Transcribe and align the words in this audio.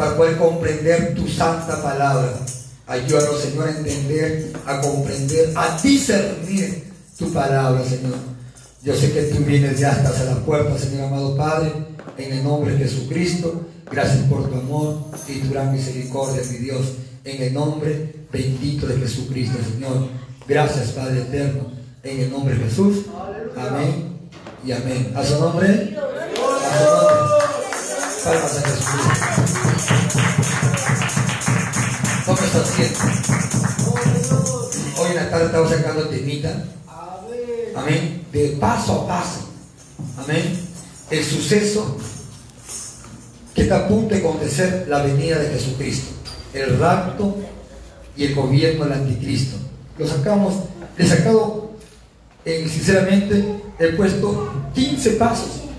para 0.00 0.16
poder 0.16 0.38
comprender 0.38 1.14
tu 1.14 1.28
santa 1.28 1.82
palabra. 1.82 2.32
Ayúdanos, 2.86 3.38
Señor, 3.38 3.68
a 3.68 3.70
entender, 3.70 4.50
a 4.64 4.80
comprender, 4.80 5.52
a 5.54 5.78
discernir 5.78 6.84
tu 7.18 7.30
palabra, 7.30 7.84
Señor. 7.84 8.14
Yo 8.82 8.96
sé 8.96 9.12
que 9.12 9.24
tú 9.24 9.44
vienes 9.44 9.78
ya 9.78 9.90
hasta 9.90 10.24
la 10.24 10.36
puerta, 10.36 10.78
Señor 10.78 11.08
amado 11.08 11.36
Padre, 11.36 11.70
en 12.16 12.32
el 12.32 12.42
nombre 12.42 12.72
de 12.72 12.78
Jesucristo. 12.78 13.66
Gracias 13.92 14.24
por 14.24 14.48
tu 14.48 14.58
amor 14.58 15.04
y 15.28 15.40
tu 15.40 15.50
gran 15.50 15.70
misericordia, 15.70 16.40
mi 16.50 16.56
Dios, 16.56 16.92
en 17.24 17.42
el 17.42 17.52
nombre 17.52 18.24
bendito 18.32 18.86
de 18.86 18.96
Jesucristo, 18.96 19.58
Señor. 19.70 20.08
Gracias, 20.48 20.92
Padre 20.92 21.20
eterno, 21.20 21.72
en 22.02 22.20
el 22.20 22.30
nombre 22.30 22.54
de 22.54 22.64
Jesús. 22.64 23.04
Amén 23.54 24.18
y 24.64 24.72
amén. 24.72 25.12
A 25.14 25.22
su 25.22 25.38
nombre. 25.38 25.94
A 25.94 26.78
su 26.78 26.84
nombre. 26.84 26.99
Palmas 28.24 28.58
a 28.58 28.60
Jesucristo. 28.60 29.14
¿Cómo 32.26 32.38
está 32.38 32.60
haciendo? 32.60 32.98
Hoy 34.98 35.10
en 35.10 35.16
la 35.16 35.30
tarde 35.30 35.46
estamos 35.46 35.70
sacando 35.70 36.08
temita. 36.08 36.64
Amén. 37.74 38.26
De 38.30 38.48
paso 38.60 39.00
a 39.00 39.08
paso. 39.08 39.48
Amén. 40.18 40.58
El 41.10 41.24
suceso 41.24 41.96
que 43.54 43.62
está 43.62 43.78
a 43.78 43.88
punto 43.88 44.14
de 44.14 44.20
acontecer 44.20 44.84
la 44.88 45.02
venida 45.02 45.38
de 45.38 45.48
Jesucristo. 45.48 46.12
El 46.52 46.78
rapto 46.78 47.38
y 48.16 48.26
el 48.26 48.34
gobierno 48.34 48.84
del 48.84 48.92
anticristo. 48.92 49.56
Lo 49.96 50.06
sacamos, 50.06 50.54
he 50.98 51.06
sacado, 51.06 51.70
eh, 52.44 52.68
sinceramente, 52.70 53.62
he 53.78 53.88
puesto 53.88 54.52
15 54.74 55.10
pasos. 55.12 55.69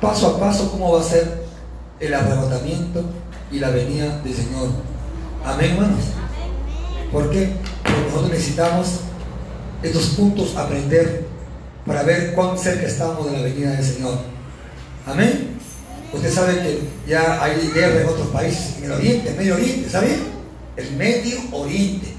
Paso 0.00 0.36
a 0.36 0.40
paso, 0.40 0.70
cómo 0.70 0.92
va 0.92 1.00
a 1.00 1.04
ser 1.04 1.46
el 2.00 2.12
arrebatamiento 2.12 3.02
y 3.50 3.58
la 3.58 3.70
venida 3.70 4.18
del 4.18 4.34
Señor. 4.34 4.68
Amén, 5.44 5.72
hermanos. 5.72 6.04
¿Por 7.10 7.30
qué? 7.30 7.54
Porque 7.82 8.00
nosotros 8.02 8.30
necesitamos 8.30 8.86
estos 9.82 10.06
puntos 10.08 10.56
aprender 10.56 11.26
para 11.86 12.02
ver 12.02 12.34
cuán 12.34 12.58
cerca 12.58 12.86
estamos 12.86 13.30
de 13.30 13.38
la 13.38 13.44
venida 13.44 13.70
del 13.70 13.84
Señor. 13.84 14.18
Amén. 15.06 15.56
Usted 16.12 16.32
sabe 16.32 16.54
que 16.60 16.80
ya 17.06 17.42
hay 17.42 17.70
guerra 17.74 18.02
en 18.02 18.08
otros 18.08 18.28
países, 18.28 18.78
en 18.78 18.84
el 18.84 18.92
Oriente, 18.92 19.30
en 19.30 19.36
Medio 19.36 19.54
Oriente, 19.54 19.88
¿sabe? 19.88 20.18
El 20.76 20.96
Medio 20.96 21.38
Oriente. 21.52 22.14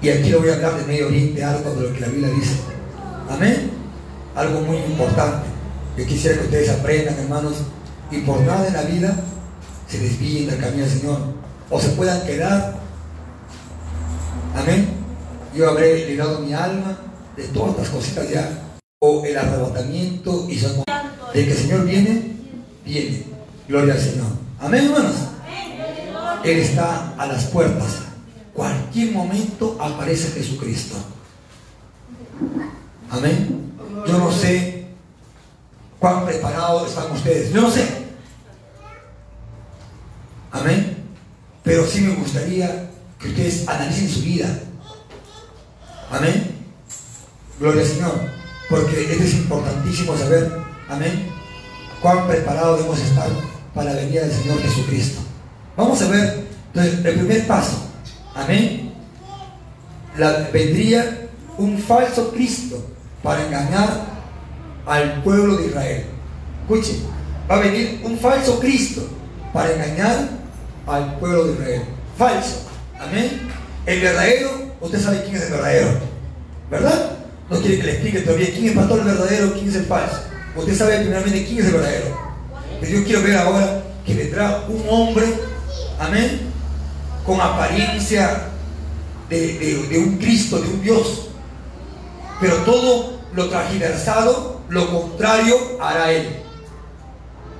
Y 0.00 0.08
aquí 0.08 0.30
le 0.30 0.36
voy 0.36 0.48
a 0.50 0.54
hablar 0.54 0.76
de 0.76 0.84
Medio 0.84 1.06
Oriente, 1.06 1.44
algo 1.44 1.74
de 1.74 1.88
lo 1.88 1.94
que 1.94 2.00
la 2.00 2.08
Biblia 2.08 2.28
dice. 2.30 2.56
Amén. 3.30 3.70
Algo 4.34 4.60
muy 4.60 4.76
importante. 4.76 5.51
Yo 5.96 6.06
quisiera 6.06 6.38
que 6.38 6.44
ustedes 6.44 6.70
aprendan, 6.70 7.18
hermanos, 7.18 7.54
y 8.10 8.18
por 8.18 8.40
nada 8.40 8.66
en 8.66 8.72
la 8.72 8.82
vida 8.82 9.16
se 9.88 9.98
desvíen 9.98 10.48
del 10.48 10.58
camino 10.58 10.84
del 10.84 10.98
Señor 11.00 11.18
o 11.68 11.80
se 11.80 11.88
puedan 11.90 12.24
quedar. 12.26 12.76
Amén. 14.54 14.88
Yo 15.54 15.68
habré 15.68 16.06
ligado 16.06 16.40
mi 16.40 16.54
alma 16.54 16.96
de 17.36 17.44
todas 17.48 17.70
estas 17.72 17.88
cositas 17.90 18.30
ya. 18.30 18.48
O 19.00 19.24
el 19.24 19.36
arrebatamiento 19.36 20.46
y 20.48 20.58
son 20.58 20.84
de 21.34 21.44
que 21.44 21.50
el 21.50 21.56
Señor 21.56 21.84
viene, 21.84 22.36
viene. 22.84 23.26
Gloria 23.68 23.94
al 23.94 24.00
Señor. 24.00 24.26
Amén, 24.60 24.84
hermanos. 24.84 25.16
Él 26.44 26.58
está 26.58 27.14
a 27.18 27.26
las 27.26 27.44
puertas. 27.44 27.98
Cualquier 28.54 29.12
momento 29.12 29.76
aparece 29.80 30.30
Jesucristo. 30.30 30.96
Amén. 33.10 33.72
Yo 34.06 34.18
no 34.18 34.32
sé 34.32 34.81
cuán 36.02 36.26
preparados 36.26 36.88
están 36.88 37.12
ustedes. 37.12 37.52
No 37.52 37.70
sé. 37.70 37.86
Amén. 40.50 40.96
Pero 41.62 41.86
sí 41.86 42.00
me 42.00 42.16
gustaría 42.16 42.90
que 43.20 43.28
ustedes 43.28 43.68
analicen 43.68 44.08
su 44.08 44.22
vida. 44.22 44.48
Amén. 46.10 46.56
Gloria 47.60 47.82
al 47.82 47.88
Señor. 47.88 48.14
Porque 48.68 49.12
esto 49.12 49.22
es 49.22 49.34
importantísimo 49.34 50.18
saber. 50.18 50.52
Amén. 50.88 51.28
Cuán 52.00 52.26
preparados 52.26 52.78
debemos 52.78 52.98
estar 52.98 53.28
para 53.72 53.92
la 53.92 54.00
venida 54.00 54.22
del 54.22 54.32
Señor 54.32 54.60
Jesucristo. 54.60 55.20
Vamos 55.76 56.02
a 56.02 56.08
ver. 56.08 56.48
Entonces, 56.74 57.04
el 57.04 57.14
primer 57.14 57.46
paso. 57.46 57.76
Amén. 58.34 58.92
La, 60.18 60.48
vendría 60.52 61.28
un 61.58 61.78
falso 61.78 62.32
Cristo 62.32 62.84
para 63.22 63.46
engañar 63.46 64.11
al 64.86 65.22
pueblo 65.22 65.56
de 65.56 65.66
Israel. 65.66 66.04
Escuchen, 66.62 67.02
va 67.50 67.56
a 67.56 67.60
venir 67.60 68.00
un 68.04 68.18
falso 68.18 68.58
Cristo 68.60 69.08
para 69.52 69.72
engañar 69.72 70.28
al 70.86 71.18
pueblo 71.18 71.44
de 71.46 71.52
Israel. 71.52 71.82
Falso. 72.16 72.66
Amén. 72.98 73.48
El 73.86 74.00
verdadero, 74.00 74.50
usted 74.80 75.00
sabe 75.00 75.22
quién 75.24 75.36
es 75.36 75.42
el 75.44 75.52
verdadero. 75.52 75.88
¿Verdad? 76.70 77.12
No 77.50 77.58
quiere 77.58 77.78
que 77.78 77.82
le 77.82 77.92
explique 77.92 78.20
todavía 78.20 78.52
quién 78.52 78.66
es 78.66 78.72
pastor 78.72 79.00
el 79.00 79.04
verdadero, 79.04 79.52
quién 79.54 79.68
es 79.68 79.74
el 79.74 79.84
falso. 79.84 80.22
Usted 80.56 80.76
sabe 80.76 80.98
primeramente 81.00 81.44
quién 81.44 81.58
es 81.58 81.66
el 81.66 81.72
verdadero. 81.72 82.18
Pero 82.80 82.98
yo 82.98 83.04
quiero 83.04 83.22
ver 83.22 83.36
ahora 83.36 83.82
que 84.06 84.14
vendrá 84.14 84.64
un 84.68 84.82
hombre, 84.88 85.24
amén, 85.98 86.40
con 87.24 87.40
apariencia 87.40 88.48
de, 89.28 89.58
de, 89.58 89.86
de 89.88 89.98
un 89.98 90.18
Cristo, 90.18 90.58
de 90.58 90.68
un 90.68 90.82
Dios. 90.82 91.28
Pero 92.40 92.56
todo 92.64 93.20
lo 93.34 93.48
transversado, 93.48 94.51
lo 94.72 94.90
contrario 94.90 95.54
hará 95.80 96.10
él. 96.10 96.28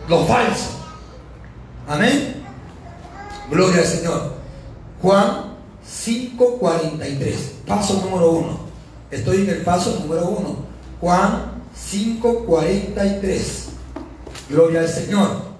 Lo 0.08 0.24
falso. 0.24 0.70
Amén. 1.86 2.42
Gloria 3.50 3.80
al 3.80 3.86
Señor. 3.86 4.32
Juan 5.02 5.52
5:43. 5.86 7.34
Paso 7.66 8.02
número 8.02 8.30
uno. 8.30 8.60
Estoy 9.10 9.42
en 9.42 9.50
el 9.50 9.58
paso 9.58 9.98
número 10.00 10.24
uno. 10.26 10.56
Juan 11.02 11.62
5:43. 11.74 13.68
Gloria 14.48 14.80
al 14.80 14.88
Señor. 14.88 15.52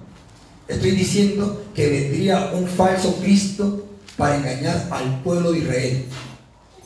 Estoy 0.69 0.93
diciendo 0.93 1.65
que 1.75 1.87
vendría 1.91 2.53
un 2.55 2.67
falso 2.67 3.19
Cristo 3.21 3.85
para 4.17 4.37
engañar 4.37 4.89
al 4.91 5.21
pueblo 5.23 5.53
de 5.53 5.59
Israel. 5.59 6.07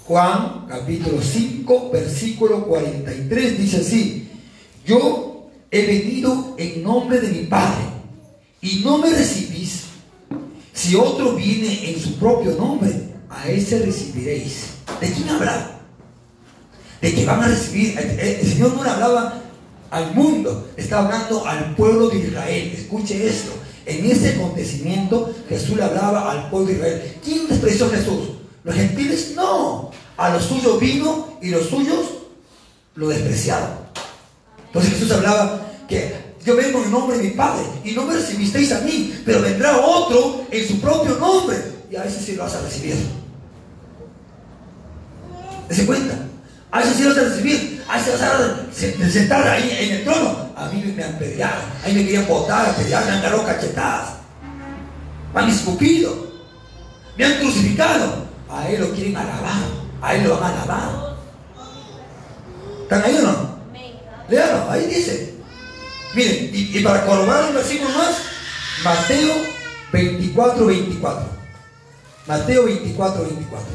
Juan 0.06 0.66
capítulo 0.68 1.22
5, 1.22 1.90
versículo 1.92 2.66
43 2.66 3.58
dice 3.58 3.76
así, 3.78 4.25
yo 4.86 5.50
he 5.70 5.84
venido 5.84 6.54
en 6.58 6.82
nombre 6.82 7.20
de 7.20 7.28
mi 7.28 7.46
Padre 7.46 7.84
y 8.60 8.82
no 8.84 8.98
me 8.98 9.10
recibís. 9.10 9.84
Si 10.72 10.94
otro 10.94 11.32
viene 11.34 11.90
en 11.90 12.00
su 12.00 12.14
propio 12.16 12.52
nombre, 12.52 12.92
a 13.28 13.48
ese 13.48 13.80
recibiréis. 13.80 14.66
¿De 15.00 15.10
quién 15.10 15.28
habla? 15.28 15.80
De 17.00 17.14
que 17.14 17.24
van 17.24 17.42
a 17.42 17.48
recibir. 17.48 17.98
El 17.98 18.46
Señor 18.46 18.74
no 18.74 18.84
le 18.84 18.90
hablaba 18.90 19.42
al 19.90 20.14
mundo, 20.14 20.68
está 20.76 21.04
hablando 21.04 21.46
al 21.46 21.74
pueblo 21.74 22.08
de 22.08 22.18
Israel. 22.18 22.72
Escuche 22.76 23.26
esto. 23.26 23.52
En 23.84 24.04
ese 24.04 24.34
acontecimiento 24.34 25.32
Jesús 25.48 25.76
le 25.76 25.84
hablaba 25.84 26.30
al 26.30 26.50
pueblo 26.50 26.68
de 26.68 26.74
Israel. 26.74 27.16
¿Quién 27.24 27.48
despreció 27.48 27.86
a 27.86 27.90
Jesús? 27.90 28.30
Los 28.64 28.74
gentiles 28.74 29.32
no. 29.36 29.90
A 30.16 30.30
los 30.30 30.44
suyos 30.44 30.80
vino 30.80 31.38
y 31.42 31.50
los 31.50 31.68
suyos 31.68 32.06
lo 32.94 33.08
despreciaron. 33.08 33.85
Entonces 34.76 34.98
Jesús 34.98 35.12
hablaba 35.12 35.60
que 35.88 36.14
yo 36.44 36.54
vengo 36.54 36.84
en 36.84 36.92
nombre 36.92 37.16
de 37.16 37.24
mi 37.24 37.30
Padre 37.30 37.64
y 37.82 37.92
no 37.92 38.04
me 38.04 38.12
recibisteis 38.12 38.72
a 38.72 38.80
mí, 38.80 39.22
pero 39.24 39.40
vendrá 39.40 39.78
otro 39.78 40.44
en 40.50 40.68
su 40.68 40.78
propio 40.80 41.16
nombre 41.16 41.56
y 41.90 41.96
a 41.96 42.04
ese 42.04 42.20
sí 42.20 42.34
lo 42.34 42.42
vas 42.42 42.56
a 42.56 42.60
recibir. 42.60 42.94
¿Se 45.70 45.86
cuenta? 45.86 46.14
A 46.70 46.82
ese 46.82 46.94
sí 46.94 47.02
lo 47.04 47.08
vas 47.08 47.18
a 47.18 47.22
recibir, 47.22 47.84
a 47.88 47.98
ese 47.98 48.10
vas 48.12 48.22
a 48.22 49.10
sentar 49.10 49.48
ahí 49.48 49.78
en 49.80 49.94
el 49.94 50.04
trono. 50.04 50.50
A 50.54 50.68
mí 50.68 50.92
me 50.94 51.02
han 51.02 51.18
peleado, 51.18 51.62
a 51.82 51.88
mí 51.88 51.94
me 51.94 52.04
querían 52.04 52.28
botar, 52.28 52.76
pelear, 52.76 53.06
me 53.06 53.12
han 53.12 53.22
dado 53.22 53.46
cachetadas, 53.46 54.10
me 55.34 55.40
han 55.40 55.48
escupido, 55.48 56.32
me 57.16 57.24
han 57.24 57.38
crucificado. 57.38 58.26
A 58.50 58.68
él 58.68 58.82
lo 58.82 58.90
quieren 58.90 59.16
alabar, 59.16 59.62
a 60.02 60.14
él 60.14 60.24
lo 60.24 60.38
van 60.38 60.52
a 60.52 60.62
alabar. 60.62 61.16
¿Están 62.82 63.02
ahí 63.02 63.16
o 63.16 63.22
no? 63.22 63.55
Léalo, 64.28 64.70
ahí 64.70 64.86
dice. 64.86 65.34
Miren, 66.14 66.50
y, 66.52 66.80
para 66.80 67.04
corroborar 67.04 67.48
un 67.48 67.54
versículo 67.54 67.90
más, 67.90 68.16
Mateo 68.82 69.34
24, 69.92 70.66
24. 70.66 71.26
Mateo 72.26 72.64
24, 72.64 73.22
24. 73.22 73.66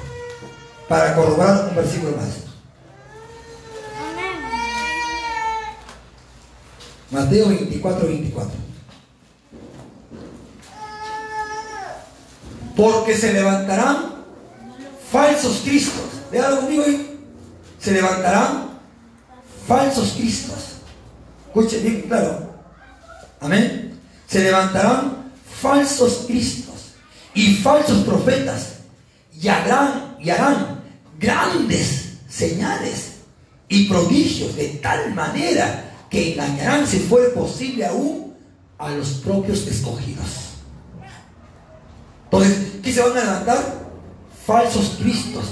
Para 0.87 1.15
corroborar 1.15 1.69
un 1.69 1.75
versículo 1.75 2.17
más. 2.17 2.29
Mateo 7.11 7.47
24, 7.49 8.07
24. 8.07 8.51
Porque 12.75 13.15
se 13.15 13.33
levantarán 13.33 14.15
falsos 15.11 15.61
cristos. 15.63 16.05
Léalo 16.31 16.61
conmigo 16.61 16.83
ahí. 16.83 17.19
Se 17.79 17.91
levantarán 17.91 18.70
falsos 19.67 20.13
cristos. 20.13 20.57
Escuche 21.47 21.79
bien 21.79 22.01
claro. 22.03 22.49
Amén. 23.39 23.99
Se 24.27 24.43
levantarán 24.43 25.31
falsos 25.61 26.25
cristos 26.27 26.93
y 27.33 27.55
falsos 27.55 28.03
profetas 28.03 28.73
y 29.39 29.47
harán, 29.47 30.15
y 30.19 30.29
harán 30.29 30.81
grandes 31.19 32.13
señales 32.29 33.11
y 33.67 33.87
prodigios 33.87 34.55
de 34.55 34.67
tal 34.81 35.13
manera 35.13 35.91
que 36.09 36.33
engañarán, 36.33 36.85
si 36.85 36.99
fuere 36.99 37.29
posible 37.29 37.85
aún, 37.85 38.35
a 38.77 38.89
los 38.91 39.09
propios 39.23 39.65
escogidos. 39.67 40.27
Entonces, 42.25 42.57
¿qué 42.83 42.91
se 42.91 43.01
van 43.01 43.17
a 43.17 43.23
levantar? 43.23 43.81
Falsos 44.45 44.97
cristos. 45.01 45.45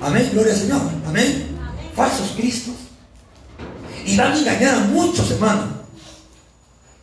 Amén, 0.00 0.30
gloria 0.32 0.52
al 0.52 0.58
Señor. 0.58 0.80
Amén. 1.06 1.51
Falsos 1.94 2.32
cristos. 2.36 2.74
Y 4.04 4.16
van 4.16 4.32
a 4.32 4.38
engañar 4.38 4.74
a 4.74 4.80
muchos, 4.80 5.30
hermanos. 5.30 5.66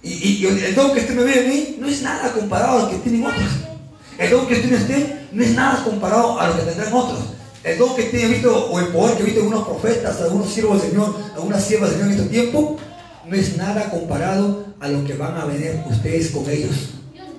Y, 0.02 0.46
el 0.46 0.76
don 0.76 0.94
que 0.94 1.02
usted 1.02 1.16
me 1.16 1.24
ve 1.24 1.44
en 1.44 1.50
mí 1.50 1.78
no 1.80 1.88
es 1.88 2.02
nada 2.02 2.32
comparado 2.32 2.80
a 2.80 2.82
lo 2.84 2.90
que 2.90 2.98
tienen 2.98 3.26
otros. 3.26 3.50
El 4.18 4.30
don 4.32 4.48
que 4.48 4.56
usted 4.56 4.82
usted 4.82 5.20
no 5.32 5.44
es 5.44 5.52
nada 5.52 5.84
comparado 5.84 6.40
a 6.40 6.48
lo 6.48 6.56
que 6.56 6.64
tendrán 6.64 6.94
otros. 6.94 7.20
El 7.64 7.78
don 7.78 7.96
que 7.96 8.04
usted 8.04 8.24
ha 8.24 8.28
visto, 8.28 8.72
o 8.72 8.80
el 8.80 8.88
poder 8.88 9.18
que 9.18 9.24
ha 9.24 9.26
visto 9.26 9.42
algunos 9.42 9.68
profetas, 9.68 10.22
algunos 10.22 10.50
siervos 10.50 10.82
del 10.82 10.92
Señor, 10.92 11.16
algunas 11.36 11.64
siervas 11.64 11.90
del 11.90 12.00
Señor 12.00 12.14
en 12.14 12.20
este 12.20 12.30
tiempo, 12.32 12.78
no 13.26 13.36
es 13.36 13.58
nada 13.58 13.90
comparado 13.90 14.66
a 14.80 14.88
lo 14.88 15.04
que 15.04 15.14
van 15.14 15.38
a 15.38 15.46
venir 15.46 15.84
ustedes 15.90 16.32
con 16.32 16.50
ellos. 16.50 16.92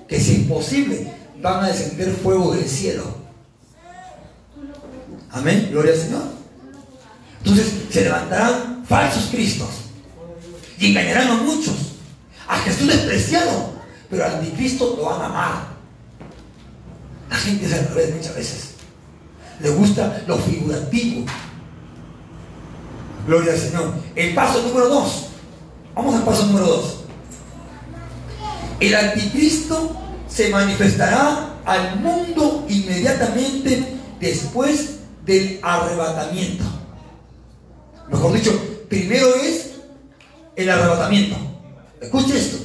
Que 0.07 0.19
si 0.19 0.41
es 0.41 0.47
posible, 0.47 1.11
van 1.41 1.63
a 1.63 1.67
descender 1.67 2.11
fuego 2.11 2.53
del 2.53 2.67
cielo. 2.67 3.03
Amén, 5.31 5.69
gloria 5.71 5.93
al 5.93 5.99
Señor. 5.99 6.40
Entonces 7.43 7.73
se 7.89 8.03
levantarán 8.03 8.85
falsos 8.87 9.29
cristos 9.31 9.69
y 10.77 10.87
engañarán 10.87 11.27
a 11.27 11.35
muchos. 11.37 11.75
A 12.47 12.57
Jesús 12.59 12.87
despreciado, 12.87 13.73
pero 14.09 14.25
al 14.25 14.35
anticristo 14.35 14.95
lo 14.97 15.05
van 15.05 15.21
a 15.21 15.25
amar. 15.25 15.67
La 17.29 17.35
gente 17.37 17.73
al 17.73 17.87
revés 17.89 18.15
muchas 18.15 18.35
veces. 18.35 18.69
Le 19.61 19.69
gusta 19.69 20.23
lo 20.27 20.37
figurativo. 20.37 21.25
Gloria 23.25 23.53
al 23.53 23.59
Señor. 23.59 23.93
El 24.15 24.33
paso 24.33 24.61
número 24.63 24.89
dos. 24.89 25.27
Vamos 25.95 26.15
al 26.15 26.23
paso 26.23 26.45
número 26.47 26.67
dos. 26.67 26.97
El 28.79 28.95
anticristo 28.95 29.95
se 30.27 30.49
manifestará 30.49 31.53
al 31.63 31.99
mundo 31.99 32.65
inmediatamente 32.67 33.95
después 34.19 34.97
del 35.25 35.59
arrebatamiento. 35.61 36.80
Mejor 38.11 38.33
dicho, 38.33 38.51
primero 38.89 39.35
es 39.35 39.71
el 40.55 40.69
arrebatamiento. 40.69 41.37
Escuche 42.01 42.37
esto. 42.37 42.57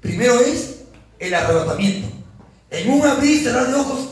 Primero 0.00 0.38
es 0.40 0.82
el 1.18 1.34
arrebatamiento. 1.34 2.08
En 2.70 2.90
un 2.90 3.06
abrir 3.06 3.40
y 3.40 3.44
cerrar 3.44 3.68
de 3.68 3.74
ojos 3.74 4.08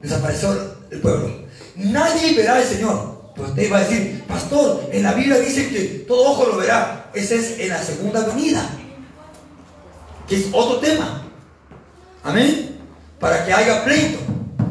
desapareció 0.00 0.76
el 0.90 1.00
pueblo. 1.00 1.30
Nadie 1.76 2.34
verá 2.34 2.56
al 2.56 2.64
Señor. 2.64 3.32
Pues 3.34 3.50
usted 3.50 3.72
va 3.72 3.78
a 3.78 3.84
decir, 3.84 4.24
pastor, 4.28 4.88
en 4.92 5.02
la 5.02 5.14
Biblia 5.14 5.38
dice 5.38 5.70
que 5.70 6.04
todo 6.06 6.32
ojo 6.32 6.46
lo 6.46 6.56
verá. 6.56 7.10
Ese 7.14 7.36
es 7.36 7.58
en 7.60 7.68
la 7.70 7.82
segunda 7.82 8.26
venida. 8.26 8.68
Que 10.28 10.36
es 10.36 10.46
otro 10.52 10.78
tema. 10.78 11.22
Amén. 12.22 12.78
Para 13.18 13.44
que 13.44 13.52
haya 13.52 13.84
pleito. 13.84 14.18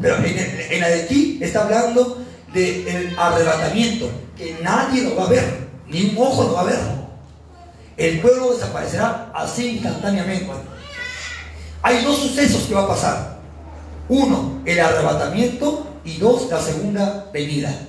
Pero 0.00 0.16
en, 0.16 0.80
la 0.80 0.88
de 0.88 1.02
aquí 1.02 1.38
está 1.40 1.64
hablando 1.64 2.24
del 2.52 3.14
arrebatamiento. 3.18 4.10
Que 4.36 4.56
nadie 4.62 5.02
lo 5.02 5.16
va 5.16 5.24
a 5.24 5.28
ver. 5.28 5.61
Ni 5.92 6.06
un 6.06 6.16
ojo 6.18 6.44
lo 6.44 6.54
va 6.54 6.62
a 6.62 6.64
ver. 6.64 6.78
El 7.98 8.20
pueblo 8.20 8.54
desaparecerá 8.54 9.30
así 9.34 9.76
instantáneamente. 9.76 10.50
Hay 11.82 12.02
dos 12.02 12.16
sucesos 12.16 12.62
que 12.62 12.74
va 12.74 12.84
a 12.84 12.88
pasar. 12.88 13.38
Uno, 14.08 14.62
el 14.64 14.80
arrebatamiento 14.80 15.86
y 16.04 16.16
dos, 16.16 16.48
la 16.50 16.60
segunda 16.60 17.30
venida. 17.32 17.88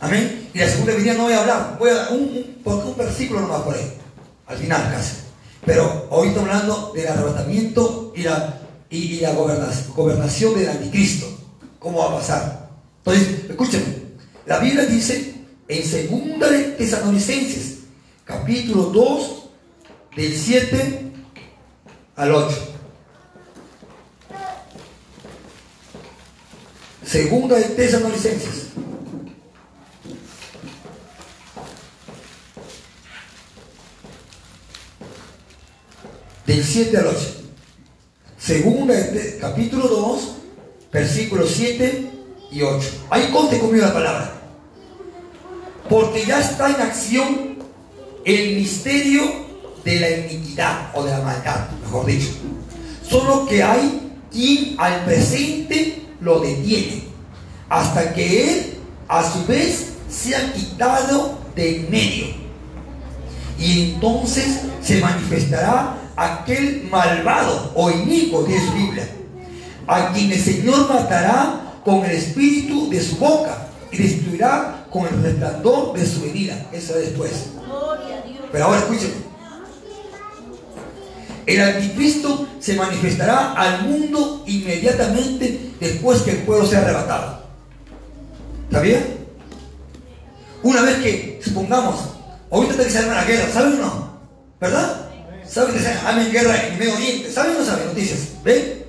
Amén. 0.00 0.48
Y 0.54 0.58
la 0.58 0.68
segunda 0.68 0.94
venida 0.94 1.14
no 1.14 1.24
voy 1.24 1.32
a 1.34 1.40
hablar, 1.40 1.76
voy 1.78 1.90
a 1.90 1.94
dar 1.94 2.12
un, 2.12 2.56
un, 2.64 2.96
versículo 2.96 3.40
nomás 3.40 3.62
por 3.62 3.74
ahí, 3.74 3.92
al 4.46 4.56
final 4.56 4.90
casi. 4.90 5.16
Pero 5.66 6.06
hoy 6.10 6.28
estamos 6.28 6.48
hablando 6.48 6.92
del 6.94 7.08
arrebatamiento 7.08 8.12
y 8.16 8.22
la, 8.22 8.60
y, 8.88 9.20
la 9.20 9.32
gobernación 9.32 10.54
del 10.54 10.68
anticristo. 10.70 11.26
¿Cómo 11.78 11.98
va 11.98 12.06
a 12.06 12.18
pasar? 12.18 12.70
Entonces, 12.98 13.50
escúchenme. 13.50 14.08
La 14.46 14.58
Biblia 14.60 14.86
dice 14.86 15.37
en 15.68 15.84
segunda 15.84 16.48
de 16.50 16.64
Tesalonicenses, 16.72 17.80
capítulo 18.24 18.84
2, 18.84 19.44
del 20.16 20.34
7 20.34 21.12
al 22.16 22.34
8. 22.34 22.56
Segunda 27.04 27.56
de 27.56 27.64
Tesalonicenses. 27.64 28.68
Del 36.46 36.64
7 36.64 36.96
al 36.96 37.06
8. 37.08 37.18
Segunda 38.38 38.94
de 38.94 39.38
capítulo 39.38 39.86
2, 39.86 40.34
versículos 40.90 41.50
7 41.54 42.10
y 42.52 42.62
8. 42.62 42.88
Ahí 43.10 43.30
conte 43.30 43.58
conmigo 43.58 43.84
la 43.84 43.92
palabra. 43.92 44.37
Porque 45.88 46.24
ya 46.26 46.40
está 46.40 46.68
en 46.68 46.82
acción 46.82 47.58
el 48.24 48.56
misterio 48.56 49.22
de 49.84 50.00
la 50.00 50.10
iniquidad 50.10 50.90
o 50.94 51.02
de 51.02 51.10
la 51.12 51.20
maldad, 51.20 51.70
mejor 51.82 52.06
dicho. 52.06 52.30
Solo 53.08 53.46
que 53.46 53.62
hay 53.62 54.12
quien 54.30 54.74
al 54.78 55.04
presente 55.04 56.02
lo 56.20 56.40
detiene 56.40 57.04
hasta 57.68 58.12
que 58.12 58.44
él 58.44 58.74
a 59.08 59.22
su 59.22 59.46
vez 59.46 59.92
sea 60.10 60.52
quitado 60.52 61.38
de 61.54 61.76
en 61.76 61.90
medio. 61.90 62.26
Y 63.58 63.92
entonces 63.92 64.60
se 64.82 65.00
manifestará 65.00 65.96
aquel 66.16 66.86
malvado 66.90 67.72
o 67.74 67.90
inico, 67.90 68.42
de 68.42 68.60
su 68.60 68.72
Biblia, 68.72 69.08
a 69.86 70.12
quien 70.12 70.32
el 70.32 70.40
Señor 70.40 70.88
matará 70.88 71.80
con 71.84 72.04
el 72.04 72.12
espíritu 72.12 72.90
de 72.90 73.00
su 73.00 73.16
boca 73.16 73.67
y 73.90 73.96
destruirá 73.96 74.86
con 74.90 75.06
el 75.06 75.22
resplandor 75.22 75.92
de 75.98 76.06
su 76.06 76.22
venida. 76.22 76.66
Eso 76.72 76.94
después. 76.94 77.30
Pero 78.52 78.64
ahora 78.64 78.78
escúchenme. 78.78 79.28
El 81.46 81.62
anticristo 81.62 82.46
se 82.60 82.74
manifestará 82.74 83.54
al 83.54 83.84
mundo 83.84 84.44
inmediatamente 84.46 85.72
después 85.80 86.20
que 86.20 86.32
el 86.32 86.38
pueblo 86.38 86.66
sea 86.66 86.80
arrebatado. 86.80 87.42
¿Está 88.64 88.80
bien? 88.80 89.16
Una 90.62 90.82
vez 90.82 90.98
que, 90.98 91.40
supongamos, 91.42 92.00
ahorita 92.50 92.72
está 92.72 92.84
que 92.84 92.90
se 92.90 92.98
arma 92.98 93.14
la 93.14 93.24
guerra, 93.24 93.50
¿saben 93.50 93.72
o 93.74 93.76
no? 93.76 94.18
¿Verdad? 94.60 95.08
¿Saben 95.48 95.74
que 95.74 95.80
se 95.80 95.88
arma 95.88 96.22
guerra 96.24 96.66
en 96.66 96.78
Medio 96.78 96.94
Oriente? 96.94 97.32
¿Saben 97.32 97.56
o 97.56 97.60
no 97.60 97.64
saben 97.64 97.86
noticias? 97.86 98.18
¿Ven? 98.44 98.84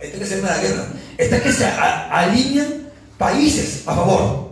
Está 0.00 0.18
que 0.18 0.26
se 0.26 0.34
arma 0.34 0.48
la 0.48 0.58
guerra. 0.58 0.86
Está 1.16 1.40
que 1.40 1.52
se 1.52 1.66
alinean 1.66 2.75
países 3.18 3.86
a 3.86 3.94
favor. 3.94 4.50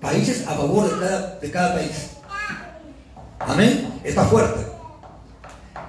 Países 0.00 0.46
a 0.46 0.54
favor 0.54 0.90
de 0.90 1.00
cada, 1.00 1.38
de 1.38 1.50
cada 1.50 1.74
país. 1.74 2.10
Amén. 3.38 4.00
Está 4.02 4.24
fuerte. 4.24 4.66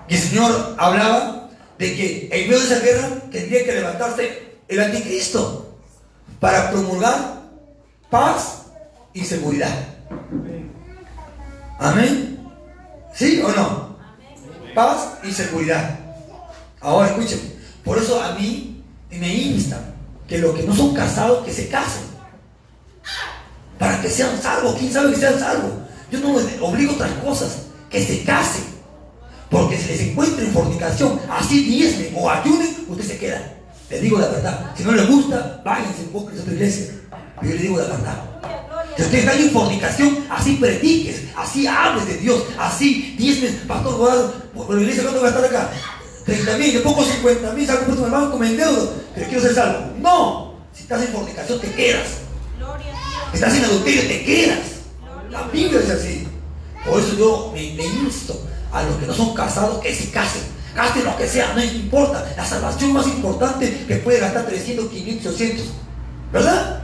Y 0.07 0.15
el 0.15 0.21
Señor 0.21 0.75
hablaba 0.77 1.49
de 1.77 1.95
que 1.95 2.29
en 2.31 2.47
medio 2.47 2.59
de 2.59 2.65
esa 2.65 2.79
guerra 2.79 3.09
tendría 3.31 3.65
que 3.65 3.73
levantarse 3.73 4.57
el 4.67 4.79
anticristo 4.79 5.77
para 6.39 6.69
promulgar 6.71 7.41
paz 8.09 8.63
y 9.13 9.23
seguridad. 9.23 9.73
Amén. 11.79 12.51
¿Sí 13.13 13.41
o 13.43 13.49
no? 13.49 13.97
Paz 14.75 15.13
y 15.23 15.31
seguridad. 15.31 15.99
Ahora 16.81 17.09
escúchenme. 17.09 17.53
Por 17.83 17.97
eso 17.97 18.21
a 18.21 18.33
mí 18.33 18.83
me 19.09 19.33
instan 19.33 19.92
que 20.27 20.37
los 20.37 20.55
que 20.55 20.63
no 20.63 20.75
son 20.75 20.93
casados, 20.93 21.45
que 21.45 21.53
se 21.53 21.67
casen. 21.67 22.03
Para 23.77 24.01
que 24.01 24.09
sean 24.09 24.41
salvos. 24.41 24.75
¿Quién 24.77 24.91
sabe 24.91 25.11
que 25.13 25.19
sean 25.19 25.39
salvos? 25.39 25.71
Yo 26.11 26.19
no 26.19 26.39
les 26.39 26.61
obligo 26.61 26.93
otras 26.93 27.11
cosas. 27.23 27.63
Que 27.89 28.03
se 28.03 28.23
casen. 28.23 28.63
Porque 29.49 29.77
si 29.77 29.89
les 29.89 30.01
encuentra 30.01 30.43
en 30.43 30.51
fornicación, 30.51 31.19
así 31.29 31.63
diezmen 31.63 32.13
o 32.15 32.29
ayuden, 32.29 32.85
usted 32.87 33.05
se 33.05 33.17
queda. 33.17 33.53
Le 33.89 33.99
digo 33.99 34.17
la 34.17 34.27
verdad. 34.27 34.71
Si 34.75 34.83
no 34.83 34.91
les 34.93 35.07
gusta, 35.07 35.61
váyanse, 35.63 36.05
busquen 36.11 36.39
otra 36.39 36.53
iglesia. 36.53 36.87
Pero 37.39 37.51
yo 37.51 37.55
le 37.55 37.61
digo 37.61 37.77
la 37.77 37.83
verdad. 37.83 38.23
Si 38.95 39.01
usted 39.03 39.19
está 39.19 39.35
en 39.35 39.51
fornicación, 39.51 40.25
así 40.29 40.55
prediques, 40.55 41.23
así 41.35 41.67
hables 41.67 42.07
de 42.07 42.17
Dios, 42.17 42.43
así 42.59 43.15
diezmen, 43.17 43.63
pastor, 43.67 44.33
por 44.53 44.75
la 44.75 44.81
iglesia, 44.81 45.03
¿cuánto 45.03 45.21
va 45.21 45.27
a 45.27 45.29
estar 45.29 45.45
acá? 45.45 45.71
30 46.25 46.57
mil, 46.57 46.71
yo 46.71 46.83
pongo 46.83 47.03
50 47.03 47.51
mil, 47.53 47.67
salgo 47.67 47.85
por 47.85 47.95
tu 47.95 48.09
banco, 48.09 48.37
me 48.37 48.47
endeudo, 48.47 48.93
pero 49.13 49.27
quiero 49.27 49.41
ser 49.41 49.55
salvo. 49.55 49.93
No, 49.99 50.53
si 50.73 50.83
estás 50.83 51.01
en 51.01 51.09
fornicación, 51.09 51.59
te 51.59 51.71
quedas. 51.71 52.07
Estás 53.33 53.55
en 53.55 53.65
adulterio, 53.65 54.01
te 54.03 54.23
quedas. 54.23 54.59
La 55.29 55.43
Biblia 55.43 55.79
es 55.79 55.89
así. 55.89 56.27
Por 56.87 56.99
eso 56.99 57.15
yo 57.17 57.51
me, 57.53 57.63
insto 57.63 58.39
a 58.71 58.83
los 58.83 58.97
que 58.97 59.07
no 59.07 59.13
son 59.13 59.33
casados 59.33 59.79
que 59.79 59.93
se 59.93 60.11
casen. 60.11 60.41
Gasten 60.75 61.05
lo 61.05 61.17
que 61.17 61.27
sea, 61.27 61.53
no 61.53 61.63
importa. 61.63 62.33
La 62.35 62.45
salvación 62.45 62.93
más 62.93 63.07
importante 63.07 63.85
que 63.87 63.95
puede 63.97 64.19
gastar 64.19 64.45
300, 64.45 64.89
500, 64.89 65.33
800. 65.33 65.65
¿Verdad? 66.31 66.81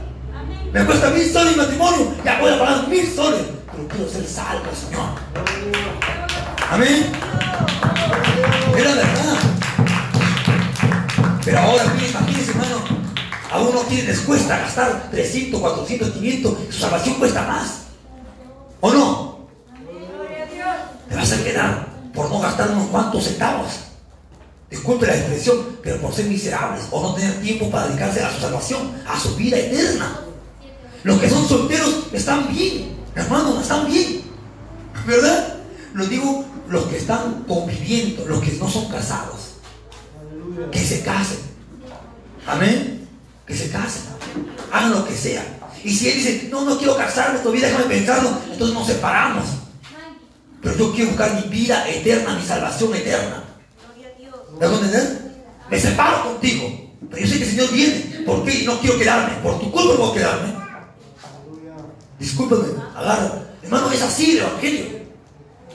Me 0.72 0.84
cuesta 0.84 1.10
mil 1.10 1.30
soles 1.30 1.52
mi 1.52 1.62
matrimonio. 1.62 2.14
Ya 2.24 2.40
voy 2.40 2.52
a 2.52 2.58
pagar 2.58 2.88
mil 2.88 3.06
soles. 3.12 3.42
Pero 3.72 3.88
quiero 3.88 4.08
ser 4.08 4.26
salvo, 4.26 4.70
Señor. 4.74 5.10
Amén. 6.70 7.29
Es 8.76 8.84
la 8.84 8.94
verdad. 8.94 9.38
Pero 11.44 11.58
ahora, 11.58 11.84
imagínense, 11.84 12.50
hermano, 12.50 12.76
a 13.50 13.58
uno 13.60 13.82
les 13.90 14.20
cuesta 14.20 14.58
gastar 14.58 15.10
300, 15.10 15.60
400, 15.60 16.10
500, 16.10 16.58
su 16.70 16.80
salvación 16.80 17.14
cuesta 17.16 17.42
más. 17.46 17.80
¿O 18.80 18.92
no? 18.92 19.40
Te 21.08 21.16
vas 21.16 21.32
a 21.32 21.44
quedar 21.44 21.86
por 22.14 22.30
no 22.30 22.40
gastar 22.40 22.70
unos 22.70 22.88
cuantos 22.88 23.24
centavos. 23.24 23.68
Disculpe 24.70 25.06
la 25.06 25.16
expresión, 25.16 25.78
pero 25.82 26.00
por 26.00 26.14
ser 26.14 26.26
miserables 26.26 26.84
o 26.92 27.02
no 27.02 27.14
tener 27.14 27.40
tiempo 27.40 27.68
para 27.70 27.88
dedicarse 27.88 28.22
a 28.22 28.32
su 28.32 28.40
salvación, 28.40 29.02
a 29.06 29.18
su 29.18 29.34
vida 29.34 29.58
eterna. 29.58 30.20
Los 31.02 31.18
que 31.18 31.28
son 31.28 31.48
solteros 31.48 32.06
están 32.12 32.48
bien, 32.54 32.96
hermano, 33.16 33.60
están 33.60 33.86
bien. 33.86 34.22
¿Verdad? 35.06 35.49
Lo 35.94 36.06
digo 36.06 36.44
los 36.68 36.84
que 36.86 36.98
están 36.98 37.44
conviviendo, 37.44 38.24
los 38.26 38.40
que 38.40 38.52
no 38.52 38.68
son 38.68 38.88
casados. 38.88 39.54
Que 40.70 40.78
se 40.78 41.02
casen. 41.02 41.38
Amén. 42.46 43.08
Que 43.46 43.56
se 43.56 43.70
casen. 43.70 44.02
Hagan 44.72 44.92
lo 44.92 45.04
que 45.06 45.16
sea. 45.16 45.44
Y 45.82 45.94
si 45.94 46.08
él 46.08 46.16
dice, 46.16 46.48
no, 46.50 46.64
no 46.64 46.76
quiero 46.76 46.96
casarme 46.96 47.38
todavía, 47.38 47.68
déjame 47.68 47.86
pensarlo, 47.86 48.30
entonces 48.50 48.74
nos 48.74 48.86
separamos. 48.86 49.44
Pero 50.62 50.76
yo 50.76 50.92
quiero 50.92 51.10
buscar 51.10 51.34
mi 51.34 51.48
vida 51.48 51.88
eterna, 51.88 52.36
mi 52.36 52.44
salvación 52.44 52.94
eterna. 52.94 53.44
¿Me 54.58 54.66
a 54.66 54.68
entender? 54.68 55.30
Me 55.70 55.80
separo 55.80 56.24
contigo. 56.24 56.92
Pero 57.08 57.22
yo 57.22 57.32
sé 57.32 57.38
que 57.38 57.44
el 57.44 57.50
Señor 57.50 57.72
viene. 57.72 58.24
¿Por 58.26 58.44
qué? 58.44 58.60
Y 58.60 58.66
no 58.66 58.78
quiero 58.78 58.98
quedarme. 58.98 59.36
Por 59.42 59.58
tu 59.58 59.70
culpa 59.70 59.90
no 59.90 59.96
puedo 59.96 60.12
quedarme. 60.12 60.54
Discúlpame, 62.18 62.68
agarra. 62.94 63.42
Hermano, 63.62 63.90
es 63.90 64.02
así 64.02 64.32
el 64.32 64.38
Evangelio. 64.38 64.99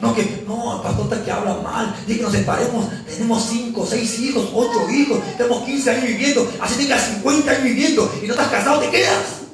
No 0.01 0.13
que, 0.13 0.43
no, 0.45 0.77
el 0.77 0.81
pastor 0.81 1.05
está 1.05 1.23
que 1.23 1.31
habla 1.31 1.55
mal. 1.55 1.95
Dice 2.05 2.19
que 2.19 2.23
nos 2.23 2.33
separemos. 2.33 2.85
Tenemos 3.05 3.45
5, 3.49 3.87
6 3.89 4.19
hijos, 4.19 4.49
8 4.53 4.89
hijos. 4.91 5.19
Tenemos 5.37 5.63
15 5.63 5.89
años 5.89 6.03
viviendo. 6.05 6.51
Así 6.59 6.75
tengas 6.75 7.01
50 7.03 7.51
años 7.51 7.63
viviendo 7.63 8.13
y 8.21 8.27
no 8.27 8.33
estás 8.33 8.49
casado, 8.49 8.79
te 8.79 8.89
quedas. 8.89 9.45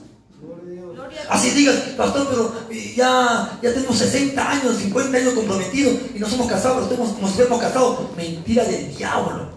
Así 1.30 1.52
digas, 1.52 1.76
pastor, 1.96 2.28
pero 2.30 2.54
eh, 2.70 2.94
ya, 2.96 3.58
ya 3.62 3.74
tenemos 3.74 3.98
60 3.98 4.52
años, 4.52 4.78
50 4.78 5.18
años 5.18 5.34
comprometidos 5.34 5.94
y 6.14 6.20
no 6.20 6.28
somos 6.28 6.48
casados, 6.48 6.80
pero 6.80 6.92
estamos 6.92 7.14
como 7.14 7.28
si 7.28 7.34
fuéramos 7.36 7.62
casados. 7.62 8.00
Mentira 8.18 8.66
del 8.66 8.96
diablo. 8.96 9.50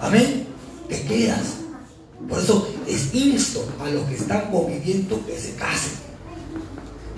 Amén. 0.00 0.46
Te 0.88 1.02
quedas. 1.02 1.58
Por 2.26 2.38
eso 2.38 2.68
es 2.86 3.14
insto 3.14 3.66
a 3.80 3.88
los 3.90 4.04
que 4.04 4.14
están 4.14 4.50
conviviendo 4.50 5.20
que 5.26 5.38
se 5.38 5.54
casen. 5.54 6.07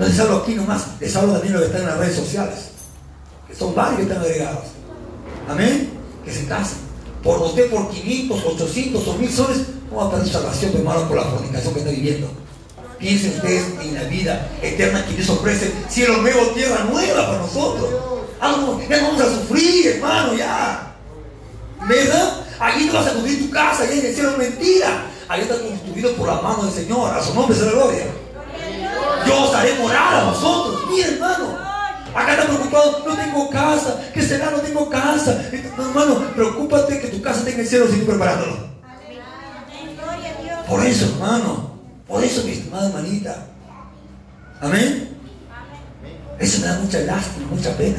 No 0.00 0.06
les 0.06 0.18
hablo 0.18 0.38
aquí 0.38 0.54
nomás, 0.54 0.86
les 0.98 1.14
hablo 1.14 1.34
también 1.34 1.52
los 1.52 1.60
que 1.60 1.66
están 1.66 1.82
en 1.82 1.88
las 1.88 1.98
redes 1.98 2.16
sociales, 2.16 2.58
que 3.46 3.54
son 3.54 3.74
varios 3.74 3.96
que 3.96 4.02
están 4.04 4.22
agregados. 4.22 4.64
Amén. 5.46 5.90
Que 6.24 6.32
se 6.32 6.46
casen. 6.46 6.78
Por 7.22 7.42
usted 7.42 7.70
por 7.70 7.90
500, 7.90 8.44
800 8.46 9.06
o 9.06 9.14
1000 9.14 9.30
soles, 9.30 9.58
no 9.90 9.98
va 9.98 10.06
a 10.06 10.10
perder 10.10 10.28
salvación, 10.32 10.72
hermano, 10.74 11.06
por 11.06 11.18
la 11.18 11.24
fornicación 11.24 11.74
que 11.74 11.80
está 11.80 11.90
viviendo. 11.92 12.30
Piensen 12.98 13.32
ustedes 13.32 13.64
en 13.82 13.94
la 13.94 14.04
vida 14.04 14.48
eterna 14.62 15.04
que 15.04 15.16
Dios 15.16 15.28
ofrece, 15.28 15.70
cielo 15.90 16.16
nuevo, 16.16 16.46
tierra 16.54 16.84
nueva 16.90 17.26
para 17.26 17.38
nosotros. 17.40 17.90
Ya 18.88 19.02
vamos 19.02 19.20
a 19.20 19.34
sufrir, 19.34 19.86
hermano, 19.86 20.32
ya. 20.32 20.96
¿Verdad? 21.86 22.46
Allí 22.58 22.86
no 22.86 22.94
vas 22.94 23.06
a 23.06 23.12
construir 23.12 23.46
tu 23.46 23.50
casa, 23.50 23.82
allá 23.82 23.92
en 23.92 24.06
el 24.06 24.14
cielo 24.14 24.38
mentira. 24.38 25.10
Allí 25.28 25.42
está 25.42 25.58
construido 25.58 26.14
por 26.14 26.26
la 26.26 26.40
mano 26.40 26.64
del 26.64 26.72
Señor, 26.72 27.14
a 27.14 27.22
su 27.22 27.34
nombre 27.34 27.54
se 27.54 27.66
la 27.66 27.72
gloria. 27.72 28.06
Yo 29.26 29.44
os 29.44 29.54
haré 29.54 29.74
morar 29.74 30.14
a 30.14 30.24
vosotros, 30.24 30.90
mi 30.90 31.00
hermano. 31.00 31.58
Acá 32.14 32.32
está 32.32 32.46
preocupado, 32.46 33.04
no 33.06 33.16
tengo 33.16 33.50
casa, 33.50 34.00
que 34.12 34.22
será, 34.22 34.50
no 34.50 34.58
tengo 34.58 34.88
casa. 34.88 35.42
hermano, 35.52 36.20
preocúpate 36.34 37.00
que 37.00 37.08
tu 37.08 37.22
casa 37.22 37.44
tenga 37.44 37.60
el 37.60 37.66
cielo 37.66 37.86
sin 37.88 38.04
preparándolo. 38.04 38.70
Por 40.68 40.84
eso, 40.84 41.06
hermano, 41.06 41.70
por 42.06 42.22
eso, 42.22 42.44
mi 42.44 42.52
estimada 42.52 42.88
hermanita. 42.88 43.46
Amén. 44.60 45.16
Eso 46.38 46.60
me 46.60 46.66
da 46.66 46.78
mucha 46.78 46.98
lástima, 47.00 47.46
mucha 47.50 47.76
pena. 47.76 47.98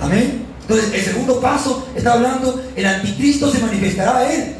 Amén. 0.00 0.46
Entonces, 0.62 0.94
el 0.94 1.02
segundo 1.02 1.40
paso 1.40 1.88
está 1.94 2.14
hablando, 2.14 2.62
el 2.74 2.86
anticristo 2.86 3.50
se 3.50 3.58
manifestará 3.58 4.18
a 4.18 4.32
él. 4.32 4.56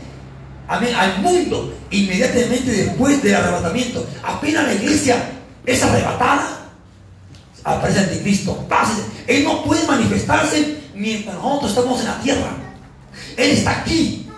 Amén. 0.66 0.94
Al 0.94 1.18
mundo, 1.20 1.74
inmediatamente 1.90 2.70
después 2.70 3.22
del 3.22 3.34
arrebatamiento. 3.34 4.06
Apenas 4.22 4.64
la 4.64 4.74
iglesia 4.74 5.30
es 5.66 5.82
arrebatada, 5.82 6.70
aparece 7.62 8.00
el 8.00 8.04
anticristo. 8.04 8.66
Él 9.26 9.44
no 9.44 9.64
puede 9.64 9.86
manifestarse 9.86 10.78
mientras 10.94 11.34
nosotros 11.36 11.70
estamos 11.70 12.00
en 12.00 12.06
la 12.06 12.20
tierra. 12.20 12.50
Él 13.36 13.50
está 13.50 13.80
aquí, 13.80 14.28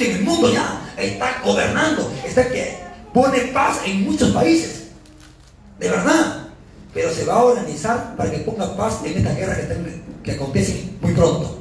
en 0.00 0.16
el 0.16 0.22
mundo 0.22 0.52
ya 0.52 0.92
está 0.96 1.40
gobernando, 1.44 2.12
está 2.24 2.48
que 2.48 2.78
pone 3.12 3.38
paz 3.52 3.80
en 3.84 4.04
muchos 4.04 4.30
países. 4.30 4.88
De 5.78 5.88
verdad. 5.88 6.42
Pero 6.92 7.12
se 7.12 7.26
va 7.26 7.34
a 7.34 7.44
organizar 7.44 8.16
para 8.16 8.30
que 8.30 8.38
ponga 8.38 8.74
paz 8.74 9.00
en 9.04 9.18
esta 9.18 9.34
guerra 9.34 9.54
que, 9.54 10.02
que 10.22 10.32
acontece 10.32 10.92
muy 11.02 11.12
pronto. 11.12 11.58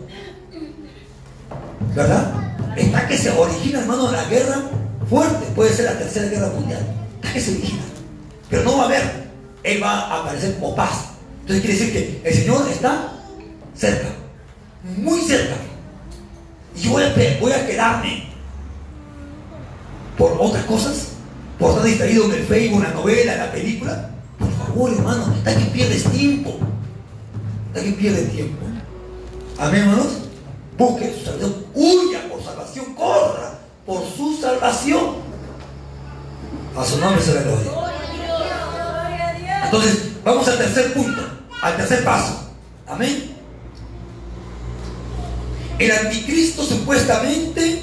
¿Verdad? 1.93 2.44
Está 2.75 3.07
que 3.07 3.17
se 3.17 3.31
origina, 3.31 3.79
hermano, 3.79 4.11
la 4.11 4.25
guerra 4.25 4.61
fuerte. 5.09 5.45
Puede 5.55 5.73
ser 5.73 5.85
la 5.85 5.97
tercera 5.97 6.27
guerra 6.27 6.49
mundial. 6.49 6.85
Está 7.15 7.33
que 7.33 7.41
se 7.41 7.51
origina. 7.51 7.83
Pero 8.49 8.63
no 8.63 8.77
va 8.77 8.83
a 8.83 8.85
haber. 8.87 9.25
Él 9.63 9.81
va 9.81 9.91
a 9.91 10.21
aparecer 10.21 10.55
como 10.55 10.75
paz. 10.75 11.05
Entonces 11.41 11.65
quiere 11.65 11.79
decir 11.79 11.93
que 11.93 12.29
el 12.29 12.35
Señor 12.35 12.67
está 12.69 13.13
cerca. 13.75 14.07
Muy 14.97 15.21
cerca. 15.21 15.55
Y 16.75 16.81
yo 16.81 16.91
voy 16.91 17.03
a, 17.03 17.13
voy 17.39 17.51
a 17.51 17.65
quedarme 17.65 18.29
por 20.17 20.37
otras 20.39 20.65
cosas, 20.65 21.09
por 21.59 21.71
estar 21.71 21.85
distraído 21.85 22.25
en 22.25 22.31
el 22.33 22.43
Facebook, 22.45 22.83
en 22.83 22.83
la 22.83 22.93
novela, 22.93 23.37
la 23.37 23.51
película. 23.51 24.09
Por 24.37 24.51
favor, 24.51 24.91
hermano, 24.91 25.33
está 25.37 25.55
que 25.55 25.65
pierdes 25.65 26.03
tiempo. 26.05 26.57
Está 27.67 27.83
que 27.83 27.91
pierdes 27.93 28.31
tiempo. 28.31 28.65
Amén, 29.57 29.81
hermanos. 29.81 30.07
Busque 30.77 31.13
su 31.13 31.25
salvación. 31.25 31.65
Huya 31.73 32.29
por 32.29 32.43
salvación. 32.43 32.93
Corra 32.95 33.59
por 33.85 34.03
su 34.15 34.37
salvación. 34.37 35.15
A 36.75 36.83
su 36.83 36.99
nombre 36.99 37.21
se 37.21 37.33
le 37.33 37.43
gloria. 37.43 37.71
Entonces, 39.65 40.23
vamos 40.23 40.47
al 40.47 40.57
tercer 40.57 40.93
punto, 40.93 41.21
al 41.61 41.77
tercer 41.77 42.03
paso. 42.03 42.51
Amén. 42.87 43.35
El 45.79 45.91
anticristo 45.91 46.63
supuestamente 46.63 47.81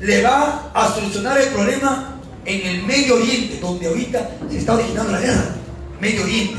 le 0.00 0.22
va 0.22 0.70
a 0.74 0.94
solucionar 0.94 1.38
el 1.40 1.48
problema 1.48 2.20
en 2.44 2.66
el 2.66 2.82
Medio 2.82 3.16
Oriente, 3.16 3.58
donde 3.60 3.86
ahorita 3.86 4.30
se 4.50 4.58
está 4.58 4.74
originando 4.74 5.12
la 5.12 5.20
guerra. 5.20 5.54
Medio 6.00 6.22
Oriente. 6.22 6.58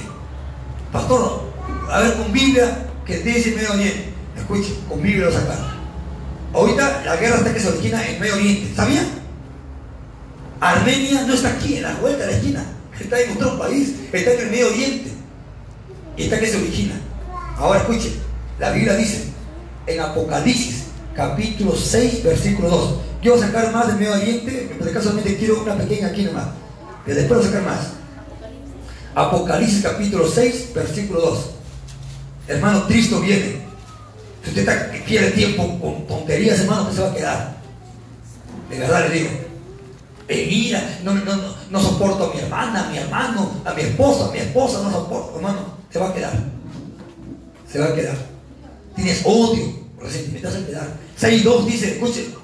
Pastor, 0.92 1.44
a 1.92 2.00
ver 2.00 2.14
con 2.16 2.32
Biblia 2.32 2.88
que 3.06 3.20
dice 3.20 3.52
Medio 3.52 3.74
Oriente. 3.74 4.07
Escuche, 4.38 4.76
con 4.88 5.02
Biblia 5.02 5.26
lo. 5.26 5.78
Ahorita 6.54 7.04
la 7.06 7.16
guerra 7.18 7.38
está 7.38 7.54
que 7.54 7.60
se 7.60 7.68
origina 7.70 8.08
en 8.08 8.20
Medio 8.20 8.36
Oriente. 8.36 8.74
¿Sabía? 8.76 9.04
Armenia 10.60 11.24
no 11.24 11.34
está 11.34 11.50
aquí, 11.50 11.76
en 11.76 11.84
la 11.84 11.96
vuelta 11.96 12.26
de 12.26 12.32
la 12.32 12.38
esquina. 12.38 12.66
Está 13.00 13.22
en 13.22 13.32
otro 13.32 13.60
país, 13.60 13.94
está 14.12 14.34
en 14.34 14.40
el 14.40 14.50
Medio 14.50 14.68
Oriente. 14.68 15.12
Y 16.16 16.24
está 16.24 16.40
que 16.40 16.48
se 16.48 16.58
origina. 16.58 16.96
Ahora 17.58 17.80
escuche, 17.80 18.14
la 18.60 18.72
Biblia 18.72 18.96
dice 18.96 19.26
en 19.86 20.00
Apocalipsis 20.00 20.86
capítulo 21.16 21.76
6, 21.76 22.24
versículo 22.24 22.70
2. 22.70 22.96
Yo 23.22 23.34
voy 23.34 23.42
a 23.42 23.46
sacar 23.48 23.72
más 23.72 23.88
del 23.88 23.98
Medio 23.98 24.14
Oriente, 24.14 24.70
pero 24.78 24.92
de 24.92 25.02
solamente 25.02 25.38
quiero 25.38 25.62
una 25.62 25.76
pequeña 25.76 26.08
aquí 26.08 26.24
nomás. 26.24 26.48
Pero 27.06 27.18
después 27.18 27.40
voy 27.40 27.48
a 27.48 27.52
sacar 27.52 27.68
más. 27.68 27.80
Apocalipsis 29.14 29.84
capítulo 29.84 30.28
6, 30.28 30.72
versículo 30.74 31.22
2. 31.22 31.50
Hermano, 32.48 32.88
Cristo 32.88 33.20
viene. 33.20 33.67
Si 34.48 34.62
usted 34.62 34.70
está, 34.70 35.06
pierde 35.06 35.32
tiempo 35.32 35.78
con 35.80 36.08
tonterías, 36.08 36.60
hermano, 36.62 36.90
¿qué 36.90 36.96
se 36.96 37.02
va 37.02 37.12
a 37.12 37.16
quedar? 37.16 37.58
De 38.70 38.80
verdad 38.80 39.10
le 39.10 39.20
digo. 39.20 39.30
En 40.30 40.52
ira, 40.52 41.00
no, 41.04 41.14
no, 41.14 41.36
no, 41.36 41.56
no 41.70 41.82
soporto 41.82 42.30
a 42.30 42.34
mi 42.34 42.42
hermana, 42.42 42.88
a 42.88 42.90
mi 42.90 42.98
hermano, 42.98 43.62
a 43.66 43.74
mi 43.74 43.82
esposa, 43.82 44.28
a 44.28 44.32
mi 44.32 44.40
esposa, 44.40 44.82
no 44.84 44.92
soporto, 44.92 45.38
hermano. 45.38 45.60
Se 45.92 46.00
va 46.00 46.10
a 46.10 46.14
quedar. 46.14 46.34
Se 47.70 47.80
va 47.80 47.88
a 47.88 47.96
quedar. 47.96 48.16
Tienes 48.96 49.22
odio, 49.26 49.74
resentimiento 50.00 50.50
se 50.50 50.60
va 50.60 50.64
a 50.64 50.68
quedar. 50.68 50.88
6.2 51.20 51.66
dice, 51.66 51.92
escuchen, 51.94 52.36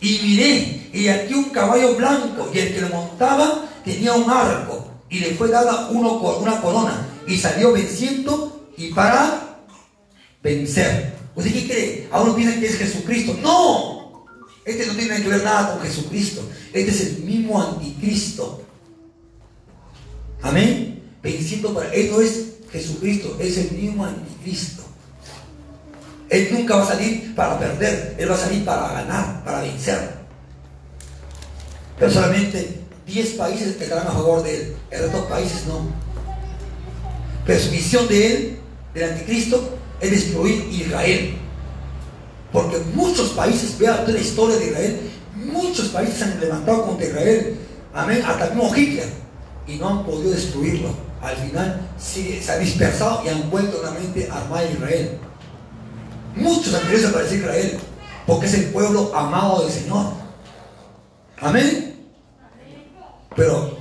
y 0.00 0.20
miré, 0.24 0.90
y 0.92 1.08
aquí 1.08 1.34
un 1.34 1.50
caballo 1.50 1.94
blanco, 1.96 2.50
y 2.52 2.58
el 2.58 2.74
que 2.74 2.80
lo 2.80 2.88
montaba 2.88 3.64
tenía 3.84 4.12
un 4.12 4.28
arco, 4.28 4.88
y 5.08 5.18
le 5.18 5.34
fue 5.34 5.48
dada 5.48 5.88
uno, 5.90 6.14
una 6.14 6.60
corona 6.60 7.06
y 7.26 7.36
salió 7.36 7.72
venciendo 7.72 8.66
y 8.76 8.92
para 8.92 9.58
vencer. 10.42 11.11
¿Usted 11.34 11.52
qué 11.52 11.66
cree? 11.66 12.08
A 12.10 12.20
uno 12.20 12.34
piensa 12.34 12.58
que 12.58 12.66
es 12.66 12.76
Jesucristo. 12.76 13.36
No, 13.42 14.26
este 14.64 14.86
no 14.86 14.94
tiene 14.94 15.22
que 15.22 15.28
ver 15.28 15.42
nada 15.42 15.72
con 15.72 15.82
Jesucristo. 15.82 16.42
Este 16.72 16.90
es 16.90 17.00
el 17.00 17.24
mismo 17.24 17.60
anticristo. 17.60 18.62
Amén. 20.42 21.02
Venciendo 21.22 21.72
para... 21.74 21.92
Esto 21.92 22.20
es 22.20 22.52
Jesucristo, 22.70 23.36
es 23.40 23.58
el 23.58 23.72
mismo 23.72 24.04
anticristo. 24.04 24.82
Él 26.28 26.48
nunca 26.52 26.76
va 26.76 26.84
a 26.84 26.86
salir 26.86 27.34
para 27.34 27.58
perder, 27.58 28.16
Él 28.18 28.30
va 28.30 28.34
a 28.34 28.38
salir 28.38 28.64
para 28.64 28.92
ganar, 28.92 29.44
para 29.44 29.60
vencer. 29.60 30.14
Pero 31.98 32.10
solamente 32.10 32.80
10 33.06 33.30
países 33.34 33.80
estarán 33.80 34.06
a 34.06 34.12
favor 34.12 34.42
de 34.42 34.56
Él, 34.56 34.76
el 34.90 35.00
resto 35.02 35.28
países 35.28 35.66
no. 35.66 35.90
Pero 37.44 37.60
su 37.60 37.70
misión 37.70 38.08
de 38.08 38.26
Él, 38.26 38.58
del 38.94 39.10
anticristo, 39.12 39.78
es 40.02 40.10
destruir 40.10 40.68
Israel. 40.70 41.36
Porque 42.52 42.78
muchos 42.94 43.30
países, 43.30 43.78
vea 43.78 44.02
toda 44.02 44.12
la 44.12 44.20
historia 44.20 44.56
de 44.56 44.66
Israel, 44.66 45.10
muchos 45.36 45.88
países 45.88 46.16
se 46.16 46.24
han 46.24 46.40
levantado 46.40 46.84
contra 46.86 47.06
Israel. 47.06 47.56
Amén, 47.94 48.22
hasta 48.26 48.50
mismo 48.50 48.74
Hitler. 48.74 49.08
Y 49.66 49.76
no 49.76 49.88
han 49.88 50.04
podido 50.04 50.32
destruirlo. 50.32 50.90
Al 51.22 51.36
final 51.36 51.80
se, 51.98 52.42
ha 52.50 52.58
dispersado 52.58 53.22
y 53.24 53.28
han 53.28 53.48
vuelto 53.50 53.78
nuevamente 53.78 54.28
a 54.30 54.38
armar 54.38 54.64
Israel. 54.70 55.18
Muchos 56.34 56.74
han 56.74 56.82
querido 56.82 57.00
desaparecer 57.00 57.38
Israel. 57.38 57.78
Porque 58.26 58.46
es 58.46 58.54
el 58.54 58.64
pueblo 58.66 59.12
amado 59.14 59.62
del 59.62 59.72
Señor. 59.72 60.06
Amén. 61.40 61.96
Pero 63.34 63.78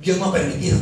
Dios 0.00 0.18
no 0.18 0.26
ha 0.26 0.32
permitido. 0.32 0.76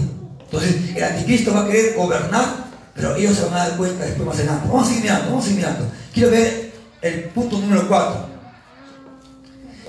Entonces 0.44 0.94
el 0.94 1.02
anticristo 1.02 1.54
va 1.54 1.64
a 1.64 1.66
querer 1.66 1.96
gobernar, 1.96 2.61
pero 2.94 3.16
ellos 3.16 3.36
se 3.36 3.44
van 3.44 3.54
a 3.54 3.68
dar 3.68 3.76
cuenta 3.76 4.04
después 4.04 4.26
más 4.26 4.36
adelante. 4.36 4.68
Vamos 4.68 4.88
a 4.88 4.94
seguir 4.94 5.10
vamos 5.10 5.44
a 5.44 5.48
seguir. 5.48 5.66
Quiero 6.12 6.30
ver 6.30 6.72
el 7.00 7.24
punto 7.24 7.58
número 7.58 7.88
4. 7.88 8.26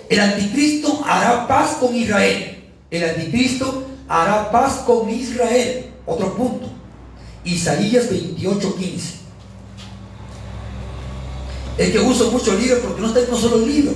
El 0.10 0.20
anticristo 0.20 1.04
hará 1.06 1.48
paz 1.48 1.78
con 1.80 1.96
Israel. 1.96 2.64
El 2.90 3.10
anticristo 3.10 3.88
hará 4.08 4.52
paz 4.52 4.84
con 4.86 5.10
Israel. 5.10 5.92
Otro 6.06 6.36
punto. 6.36 6.70
Isaías 7.44 8.10
28:15. 8.10 9.24
Es 11.78 11.90
que 11.90 12.00
uso 12.00 12.32
mucho 12.32 12.54
libros 12.54 12.80
porque 12.80 13.02
no 13.02 13.08
está 13.08 13.20
en 13.22 13.34
un 13.34 13.42
solo 13.42 13.66
libro. 13.66 13.94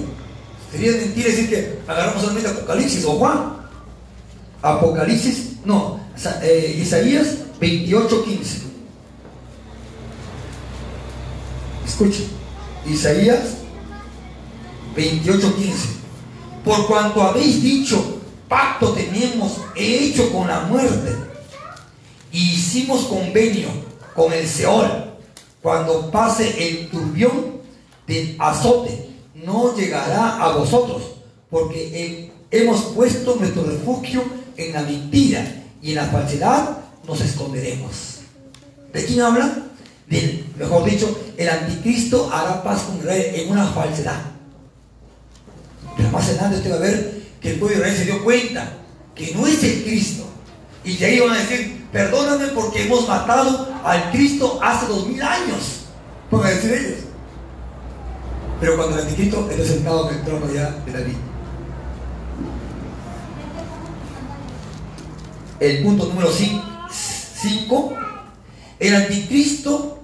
Sería 0.72 0.92
mentira 0.92 1.30
decir 1.30 1.50
que 1.50 1.80
agarramos 1.88 2.22
solamente 2.22 2.50
Apocalipsis 2.50 3.06
o 3.06 3.12
Juan. 3.12 3.58
Apocalipsis, 4.62 5.58
no, 5.64 6.00
eh, 6.42 6.80
Isaías 6.82 7.28
28:15. 7.60 8.68
Escuchen, 11.88 12.27
Isaías 12.86 13.58
28:15. 14.96 15.98
Por 16.63 16.86
cuanto 16.88 17.22
habéis 17.22 17.62
dicho, 17.62 18.20
pacto 18.50 18.91
tenemos 18.91 19.62
hecho 19.75 20.32
con 20.34 20.48
la 20.48 20.62
muerte, 20.62 21.15
y 22.32 22.51
hicimos 22.51 23.06
convenio 23.06 23.70
con 24.13 24.34
el 24.34 24.46
Seol, 24.48 25.13
cuando 25.62 26.12
pase 26.12 26.67
el 26.67 26.89
turbión 26.89 27.58
del 28.06 28.36
azote, 28.38 29.10
no 29.34 29.75
llegará 29.75 30.44
a 30.44 30.51
vosotros, 30.58 31.01
porque 31.50 32.32
hemos 32.51 32.82
puesto 32.96 33.36
nuestro 33.36 33.63
refugio 33.63 34.24
en 34.58 34.74
la 34.74 34.82
mentira 34.82 35.63
y 35.82 35.91
en 35.91 35.96
la 35.96 36.06
falsedad 36.06 36.79
nos 37.08 37.22
esconderemos. 37.22 38.20
¿De 38.91 39.06
quién 39.06 39.22
habla? 39.22 39.63
Del, 40.08 40.46
mejor 40.58 40.86
dicho, 40.86 41.20
el 41.38 41.50
anticristo 41.50 42.30
hará 42.32 42.64
paz 42.64 42.84
con 42.84 42.98
Israel 42.98 43.31
en 43.36 43.51
una 43.51 43.66
falsedad. 43.68 44.22
Pero 45.96 46.10
más 46.10 46.25
adelante 46.29 46.58
usted 46.58 46.72
va 46.72 46.75
a 46.75 46.79
ver 46.79 47.24
que 47.42 47.53
el 47.53 47.60
pueblo 47.60 47.77
de 47.77 47.81
Israel 47.81 47.98
se 47.98 48.05
dio 48.12 48.24
cuenta 48.24 48.74
que 49.14 49.34
no 49.36 49.46
es 49.46 49.64
el 49.64 49.84
Cristo. 49.84 50.25
Y 50.84 50.96
de 50.96 51.05
ahí 51.05 51.20
van 51.20 51.31
a 51.31 51.40
decir, 51.40 51.86
perdóname 51.92 52.48
porque 52.48 52.84
hemos 52.84 53.08
matado 53.08 53.74
al 53.84 54.12
Cristo 54.12 54.60
hace 54.62 54.88
dos 54.88 55.08
mil 55.08 55.22
años. 55.22 55.86
Van 56.31 56.46
a 56.46 56.50
decir 56.50 56.72
ellos. 56.72 57.00
Pero 58.60 58.77
cuando 58.77 58.96
el 58.96 59.03
anticristo 59.03 59.50
está 59.50 59.66
sentado 59.66 60.10
en 60.10 60.18
el 60.18 60.24
trono 60.24 60.53
ya 60.53 60.72
de 60.86 60.92
David. 60.92 61.16
el 65.60 65.84
punto 65.84 66.05
número 66.05 66.29
5, 66.31 67.94
el 68.79 68.96
anticristo, 68.96 69.97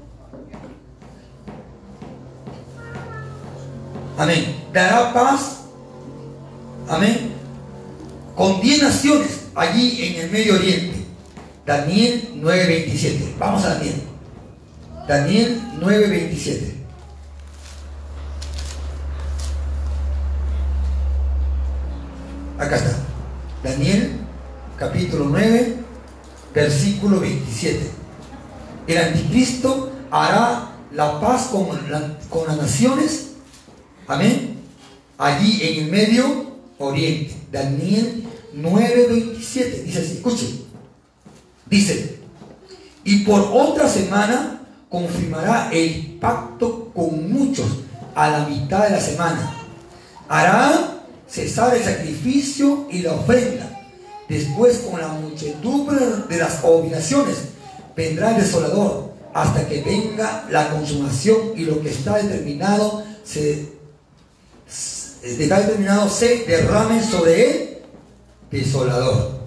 amén, 4.18 4.64
dará 4.74 5.14
paz, 5.14 5.62
amén, 6.90 7.34
con 8.36 8.62
10 8.62 8.84
naciones 8.84 9.44
allí 9.56 10.06
en 10.06 10.22
el 10.22 10.32
Medio 10.32 10.56
Oriente. 10.56 11.06
Daniel 11.66 12.30
9:27. 12.36 13.36
Vamos 13.40 13.64
a 13.64 13.76
Daniel. 13.76 14.02
Daniel 15.08 15.62
9:27. 15.80 16.74
Acá 22.60 22.76
está. 22.76 22.96
Daniel 23.64 24.20
capítulo 24.78 25.26
9, 25.30 25.78
versículo 26.54 27.20
27. 27.20 27.90
El 28.88 28.98
anticristo 28.98 29.92
hará 30.12 30.70
la 30.92 31.20
paz 31.22 31.48
con, 31.48 31.68
con 32.30 32.48
las 32.48 32.58
naciones, 32.58 33.33
amén, 34.08 34.58
allí 35.18 35.62
en 35.62 35.84
el 35.84 35.92
medio 35.92 36.46
oriente. 36.78 37.36
Daniel 37.52 38.24
9, 38.54 39.08
27. 39.10 39.84
Dice 39.84 40.00
así, 40.00 40.14
escuchen. 40.14 40.64
Dice, 41.66 42.20
y 43.04 43.20
por 43.20 43.42
otra 43.54 43.88
semana 43.88 44.62
confirmará 44.90 45.70
el 45.72 46.18
pacto 46.20 46.92
con 46.94 47.32
muchos 47.32 47.68
a 48.16 48.30
la 48.30 48.46
mitad 48.48 48.84
de 48.84 48.92
la 48.92 49.02
semana. 49.02 49.56
Hará 50.30 51.04
cesar 51.28 51.76
el 51.76 51.84
sacrificio 51.84 52.88
y 52.92 53.00
la 53.00 53.14
ofrenda 53.14 53.74
Después 54.34 54.80
con 54.80 55.00
la 55.02 55.10
muchedumbre 55.10 56.00
de 56.30 56.38
las 56.38 56.64
obligaciones 56.64 57.36
vendrá 57.96 58.32
el 58.32 58.42
desolador 58.42 59.14
hasta 59.34 59.68
que 59.68 59.82
venga 59.82 60.46
la 60.50 60.70
consumación 60.70 61.38
y 61.56 61.66
lo 61.66 61.82
que 61.82 61.90
está 61.90 62.18
determinado 62.18 63.04
se, 63.24 63.73
está 64.68 65.60
determinado 65.60 66.10
se 66.10 66.46
derrame 66.46 67.04
sobre 67.04 67.50
él 67.50 67.74
desolador. 68.52 69.44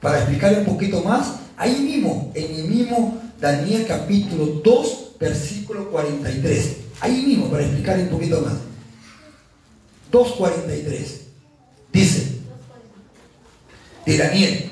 Para 0.00 0.18
explicar 0.18 0.58
un 0.58 0.64
poquito 0.64 1.02
más, 1.02 1.34
ahí 1.56 1.80
mismo, 1.80 2.30
en 2.34 2.54
el 2.54 2.64
mismo 2.64 3.20
Daniel 3.40 3.86
capítulo 3.86 4.60
2, 4.64 5.16
versículo 5.18 5.90
43. 5.90 6.76
Ahí 7.00 7.24
mismo, 7.26 7.50
para 7.50 7.64
explicar 7.64 7.98
un 7.98 8.08
poquito 8.08 8.40
más. 8.40 8.54
2.43. 10.12 11.06
Dice, 11.92 12.36
de 14.04 14.18
Daniel. 14.18 14.70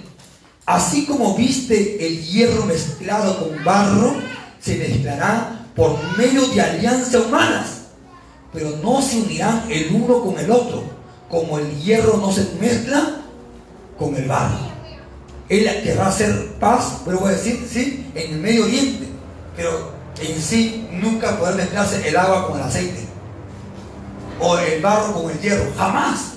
Así 0.67 1.05
como 1.05 1.37
viste 1.37 2.07
el 2.07 2.23
hierro 2.23 2.65
mezclado 2.65 3.39
con 3.39 3.65
barro, 3.65 4.17
se 4.61 4.77
mezclará 4.77 5.67
por 5.77 5.99
medio 6.17 6.47
de 6.49 6.61
alianzas 6.61 7.27
humanas, 7.27 7.74
pero 8.55 8.71
no 8.83 9.03
se 9.03 9.19
unirán 9.19 9.65
el 9.69 9.93
uno 9.93 10.23
con 10.23 10.39
el 10.39 10.51
otro, 10.51 10.85
como 11.29 11.59
el 11.59 11.77
hierro 11.83 12.19
no 12.19 12.33
se 12.33 12.55
mezcla 12.61 13.17
con 13.99 14.15
el 14.15 14.29
barro. 14.29 14.73
Él 15.49 15.69
querrá 15.83 16.07
hacer 16.07 16.55
paz, 16.61 17.01
pero 17.05 17.19
voy 17.19 17.31
a 17.31 17.37
decir, 17.37 17.69
sí, 17.71 18.07
en 18.15 18.35
el 18.35 18.41
Medio 18.41 18.65
Oriente, 18.65 19.09
pero 19.57 19.93
en 20.23 20.41
sí 20.41 20.89
nunca 20.93 21.37
podrá 21.37 21.57
mezclarse 21.57 22.09
el 22.09 22.17
agua 22.17 22.47
con 22.47 22.59
el 22.59 22.65
aceite, 22.65 23.05
o 24.41 24.57
el 24.57 24.81
barro 24.81 25.13
con 25.13 25.31
el 25.31 25.41
hierro, 25.41 25.73
jamás, 25.77 26.35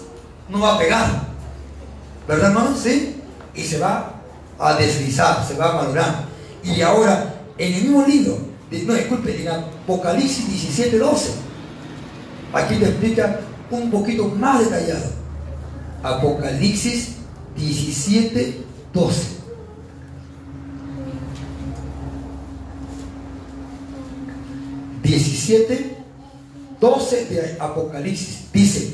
no 0.50 0.60
va 0.60 0.76
a 0.76 0.80
pegar. 0.80 1.28
¿Verdad, 2.28 2.50
hermano? 2.50 2.76
Sí. 2.76 3.22
Y 3.56 3.64
se 3.64 3.78
va 3.78 4.14
a 4.60 4.74
deslizar, 4.74 5.46
se 5.48 5.54
va 5.54 5.70
a 5.70 5.84
madurar. 5.84 6.26
Y 6.64 6.82
ahora, 6.82 7.36
en 7.58 7.74
el 7.74 7.84
mismo 7.84 8.06
libro, 8.06 8.38
no, 8.70 8.94
disculpe, 8.94 9.42
en 9.42 9.48
Apocalipsis 9.48 10.48
17, 10.48 10.98
12, 10.98 11.47
aquí 12.54 12.76
te 12.76 12.86
explica 12.86 13.40
un 13.72 13.92
poquito 13.92 14.28
más 14.30 14.60
detallado. 14.60 15.12
Apocalipsis 16.04 17.16
17, 17.56 18.64
12. 18.94 19.38
...17, 25.04 25.96
12 26.82 27.26
de 27.28 27.58
Apocalipsis... 27.62 28.52
...dice... 28.52 28.94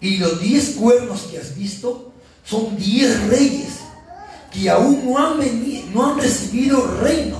...y 0.00 0.16
los 0.16 0.40
diez 0.40 0.70
cuernos 0.70 1.22
que 1.30 1.36
has 1.36 1.54
visto 1.54 2.12
son 2.44 2.76
diez 2.78 3.28
reyes 3.28 3.80
que 4.50 4.68
aún 4.68 5.04
no 5.04 5.18
han, 5.18 5.38
venido, 5.38 5.86
no 5.92 6.06
han 6.06 6.18
recibido 6.18 6.98
reino, 7.00 7.38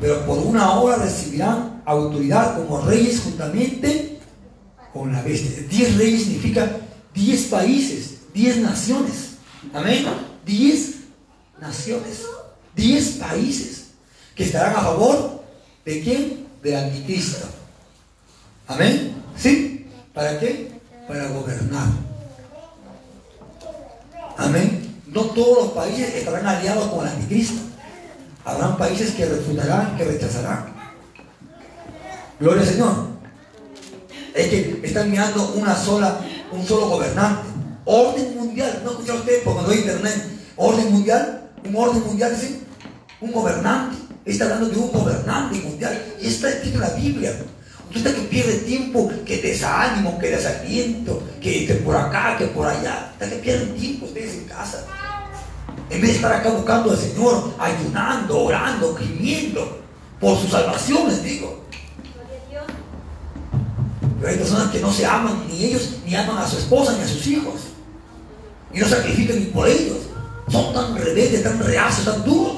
pero 0.00 0.24
por 0.24 0.38
una 0.38 0.72
hora 0.74 0.96
recibirán 0.96 1.82
autoridad 1.84 2.56
como 2.56 2.80
reyes 2.82 3.20
juntamente 3.24 4.11
con 4.92 5.12
la 5.12 5.22
bestia. 5.22 5.64
Diez 5.68 5.96
reyes 5.96 6.22
significa 6.22 6.78
diez 7.14 7.46
países, 7.46 8.18
diez 8.34 8.56
naciones. 8.58 9.32
Amén. 9.72 10.06
Diez 10.44 10.96
naciones, 11.60 12.22
diez 12.74 13.10
países 13.12 13.88
que 14.34 14.44
estarán 14.44 14.74
a 14.76 14.80
favor 14.80 15.42
de 15.84 16.02
quién? 16.02 16.46
Del 16.62 16.76
anticristo. 16.76 17.46
Amén. 18.66 19.14
¿Sí? 19.36 19.86
¿Para 20.12 20.38
qué? 20.38 20.70
Para 21.08 21.28
gobernar. 21.28 21.88
Amén. 24.36 25.02
No 25.06 25.22
todos 25.26 25.64
los 25.64 25.72
países 25.72 26.14
estarán 26.14 26.46
aliados 26.46 26.88
con 26.88 27.06
el 27.06 27.12
anticristo. 27.12 27.60
Habrán 28.44 28.76
países 28.76 29.12
que 29.12 29.26
refutarán, 29.26 29.96
que 29.96 30.04
rechazarán. 30.04 30.72
Gloria 32.40 32.62
al 32.62 32.68
Señor. 32.68 33.11
Es 34.34 34.48
que 34.48 34.80
están 34.82 35.10
mirando 35.10 35.52
una 35.54 35.76
sola, 35.76 36.20
un 36.50 36.66
solo 36.66 36.88
gobernante. 36.88 37.48
Orden 37.84 38.36
mundial. 38.36 38.80
¿No 38.84 38.92
escucha 38.92 39.14
usted 39.14 39.42
por 39.42 39.54
cuando 39.54 39.72
hay 39.72 39.78
internet? 39.78 40.26
Orden 40.56 40.92
mundial. 40.92 41.50
Un 41.64 41.76
orden 41.76 42.02
mundial, 42.04 42.36
¿sí? 42.38 42.62
Un 43.20 43.32
gobernante. 43.32 43.96
Está 44.24 44.44
hablando 44.44 44.68
de 44.68 44.78
un 44.78 44.92
gobernante 44.92 45.58
mundial. 45.58 46.00
Y 46.20 46.28
está 46.28 46.48
escrito 46.48 46.78
la 46.78 46.90
Biblia. 46.90 47.32
Usted 47.94 48.14
que 48.14 48.22
pierde 48.22 48.54
tiempo, 48.58 49.10
que 49.26 49.42
desánimo, 49.42 50.18
que 50.18 50.30
desaliento, 50.30 51.22
que, 51.40 51.66
que 51.66 51.74
por 51.74 51.94
acá, 51.94 52.36
que 52.38 52.46
por 52.46 52.66
allá. 52.66 53.10
Está 53.12 53.28
que 53.28 53.36
pierden 53.36 53.74
tiempo 53.76 54.06
ustedes 54.06 54.34
en 54.34 54.44
casa. 54.44 54.86
En 55.90 56.00
vez 56.00 56.10
de 56.10 56.16
estar 56.16 56.32
acá 56.32 56.48
buscando 56.48 56.90
al 56.90 56.98
Señor, 56.98 57.52
ayunando, 57.58 58.44
orando, 58.44 58.96
gimiendo 58.96 59.82
por 60.18 60.38
sus 60.38 60.50
salvaciones, 60.50 61.22
digo. 61.22 61.61
Pero 64.22 64.34
hay 64.34 64.38
personas 64.38 64.70
que 64.70 64.78
no 64.78 64.92
se 64.92 65.04
aman, 65.04 65.48
ni 65.48 65.64
ellos, 65.64 65.96
ni 66.06 66.14
aman 66.14 66.38
a 66.38 66.46
su 66.46 66.56
esposa, 66.56 66.94
ni 66.96 67.02
a 67.02 67.08
sus 67.08 67.26
hijos. 67.26 67.54
Y 68.72 68.78
no 68.78 68.86
sacrifican 68.86 69.40
ni 69.40 69.46
por 69.46 69.66
ellos. 69.68 69.96
Son 70.48 70.72
tan 70.72 70.94
rebeldes, 70.94 71.42
tan 71.42 71.58
reacios, 71.58 72.06
tan 72.06 72.24
duros. 72.24 72.52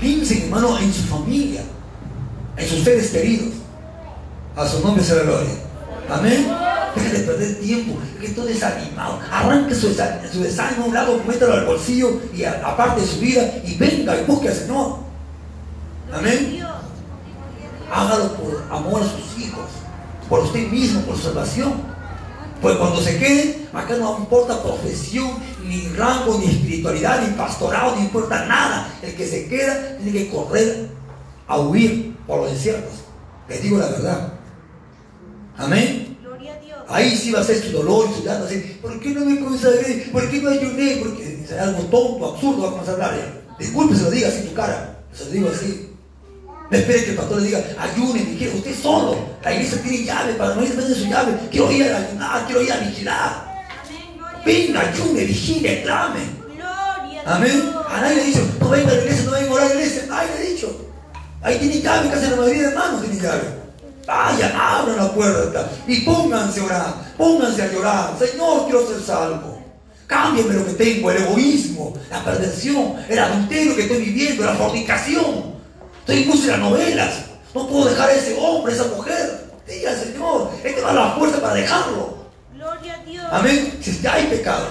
Piensen, 0.00 0.44
hermano, 0.44 0.78
en 0.78 0.90
su 0.90 1.02
familia, 1.02 1.60
en 2.56 2.66
sus 2.66 2.82
seres 2.82 3.10
queridos. 3.10 3.50
A 4.56 4.66
su 4.66 4.80
nombre 4.80 5.04
sea 5.04 5.16
la 5.16 5.22
gloria. 5.24 5.50
Amén. 6.08 6.48
Deje 6.94 7.18
de 7.18 7.24
perder 7.24 7.60
tiempo, 7.60 7.98
que 8.18 8.26
estoy 8.28 8.54
desanimado. 8.54 9.20
Arranque 9.30 9.74
su, 9.74 9.94
su 10.32 10.42
desánimo 10.42 10.84
a 10.84 10.86
un 10.86 10.94
lado, 10.94 11.22
métalo 11.28 11.52
al 11.52 11.66
bolsillo 11.66 12.22
y 12.34 12.42
aparte 12.44 13.02
de 13.02 13.06
su 13.06 13.20
vida 13.20 13.42
y 13.66 13.74
venga 13.74 14.18
y 14.18 14.24
busque 14.24 14.48
al 14.48 14.54
Señor. 14.54 14.96
Amén. 16.10 16.64
Hágalo 17.92 18.32
por 18.34 18.57
amor 18.70 19.02
a 19.02 19.06
sus 19.06 19.38
hijos, 19.38 19.64
por 20.28 20.40
usted 20.40 20.68
mismo, 20.70 21.00
por 21.02 21.16
su 21.16 21.22
salvación. 21.22 21.72
Pues 22.60 22.76
cuando 22.76 23.00
se 23.00 23.18
queden, 23.18 23.68
acá 23.72 23.96
no 23.96 24.18
importa 24.18 24.62
profesión, 24.62 25.30
ni 25.64 25.88
rango, 25.88 26.38
ni 26.38 26.46
espiritualidad, 26.46 27.26
ni 27.26 27.34
pastorado, 27.34 27.94
no 27.94 28.02
importa 28.02 28.46
nada. 28.46 28.92
El 29.02 29.14
que 29.14 29.26
se 29.26 29.48
queda 29.48 29.96
tiene 29.96 30.12
que 30.12 30.30
correr 30.30 30.88
a 31.46 31.58
huir 31.58 32.16
por 32.26 32.40
los 32.40 32.50
desiertos. 32.50 33.04
Les 33.48 33.62
digo 33.62 33.78
la 33.78 33.88
verdad. 33.88 34.32
Amén. 35.56 36.18
Ahí 36.88 37.14
sí 37.16 37.30
va 37.30 37.40
a 37.40 37.44
ser 37.44 37.62
su 37.62 37.70
dolor 37.70 38.08
y 38.10 38.14
su 38.14 38.24
llanto. 38.24 38.48
¿Por 38.80 38.98
qué 38.98 39.10
no 39.10 39.24
me 39.24 39.38
consagré? 39.38 40.08
¿Por 40.10 40.30
qué 40.30 40.40
no 40.40 40.48
ayuné? 40.48 40.96
Porque 40.96 41.44
es 41.44 41.52
algo 41.52 41.82
tonto, 41.82 42.34
absurdo 42.34 42.62
va 42.62 42.80
a 42.80 42.84
a 42.84 42.92
hablar. 42.92 43.42
Disculpe, 43.58 43.94
se 43.94 44.04
lo 44.04 44.10
diga 44.10 44.28
así 44.28 44.38
en 44.38 44.48
tu 44.48 44.54
cara. 44.54 45.02
Se 45.12 45.26
lo 45.26 45.30
digo 45.32 45.50
así. 45.54 45.87
No 46.70 46.76
espere 46.76 47.04
que 47.04 47.10
el 47.10 47.16
pastor 47.16 47.40
le 47.40 47.46
diga, 47.46 47.64
ayune, 47.78 48.36
quiero 48.36 48.56
usted 48.56 48.74
solo. 48.74 49.16
La 49.42 49.54
iglesia 49.54 49.80
tiene 49.82 50.04
llave, 50.04 50.34
para 50.34 50.54
no 50.54 50.62
ir 50.62 50.76
de 50.76 50.94
su 50.94 51.06
llave. 51.06 51.38
Quiero 51.50 51.72
ir 51.72 51.90
a 51.90 51.96
ayunar, 51.96 52.44
quiero 52.46 52.62
ir 52.62 52.72
a 52.72 52.76
vigilar. 52.76 53.48
Venga, 54.44 54.80
ayune, 54.80 55.24
vigile, 55.24 55.82
clame. 55.82 56.20
Amén. 57.24 57.72
A 57.88 58.00
nadie 58.00 58.16
le 58.16 58.22
ha 58.22 58.24
dicho, 58.24 58.40
no 58.60 58.68
venga 58.68 58.90
a 58.90 58.94
la 58.94 59.00
iglesia, 59.00 59.24
no 59.24 59.30
venga 59.32 59.50
a 59.50 59.54
orar 59.54 59.66
a 59.66 59.68
la 59.68 59.74
iglesia. 59.80 60.04
Nadie 60.08 60.28
le 60.28 60.38
ha 60.38 60.50
dicho. 60.50 60.90
Ahí 61.40 61.58
tiene 61.58 61.80
llave, 61.80 62.10
casi 62.10 62.30
la 62.30 62.36
mayoría 62.36 62.62
de 62.62 62.68
hermanos 62.68 63.02
tiene 63.02 63.20
llave. 63.20 63.42
Vayan, 64.06 64.52
abran 64.54 64.96
la 64.96 65.12
puerta 65.12 65.70
y 65.86 66.00
pónganse 66.00 66.60
a 66.60 66.64
orar, 66.64 66.94
pónganse 67.16 67.62
a 67.62 67.72
llorar. 67.72 68.14
Señor, 68.18 68.64
quiero 68.64 68.88
ser 68.88 69.02
salvo. 69.02 69.62
Cámbiame 70.06 70.54
lo 70.54 70.66
que 70.66 70.72
tengo, 70.72 71.10
el 71.10 71.22
egoísmo, 71.22 71.94
la 72.10 72.24
perversión, 72.24 72.94
el 73.08 73.18
adulterio 73.18 73.76
que 73.76 73.82
estoy 73.82 73.98
viviendo, 73.98 74.44
la 74.44 74.54
fornicación. 74.54 75.57
Estoy 76.08 76.22
en 76.22 76.40
de 76.40 76.46
las 76.46 76.58
novelas. 76.58 77.14
No 77.54 77.68
puedo 77.68 77.84
dejar 77.84 78.08
a 78.08 78.14
ese 78.14 78.34
hombre, 78.40 78.72
esa 78.72 78.84
mujer. 78.84 79.44
Diga, 79.66 79.94
Señor, 79.94 80.50
Él 80.64 80.74
te 80.74 80.80
da 80.80 80.94
la 80.94 81.10
fuerza 81.10 81.38
para 81.38 81.52
dejarlo. 81.52 82.16
Gloria 82.54 82.94
a 82.94 83.04
Dios. 83.04 83.24
Amén. 83.30 83.78
Si 83.82 84.06
hay 84.06 84.26
pecado, 84.28 84.68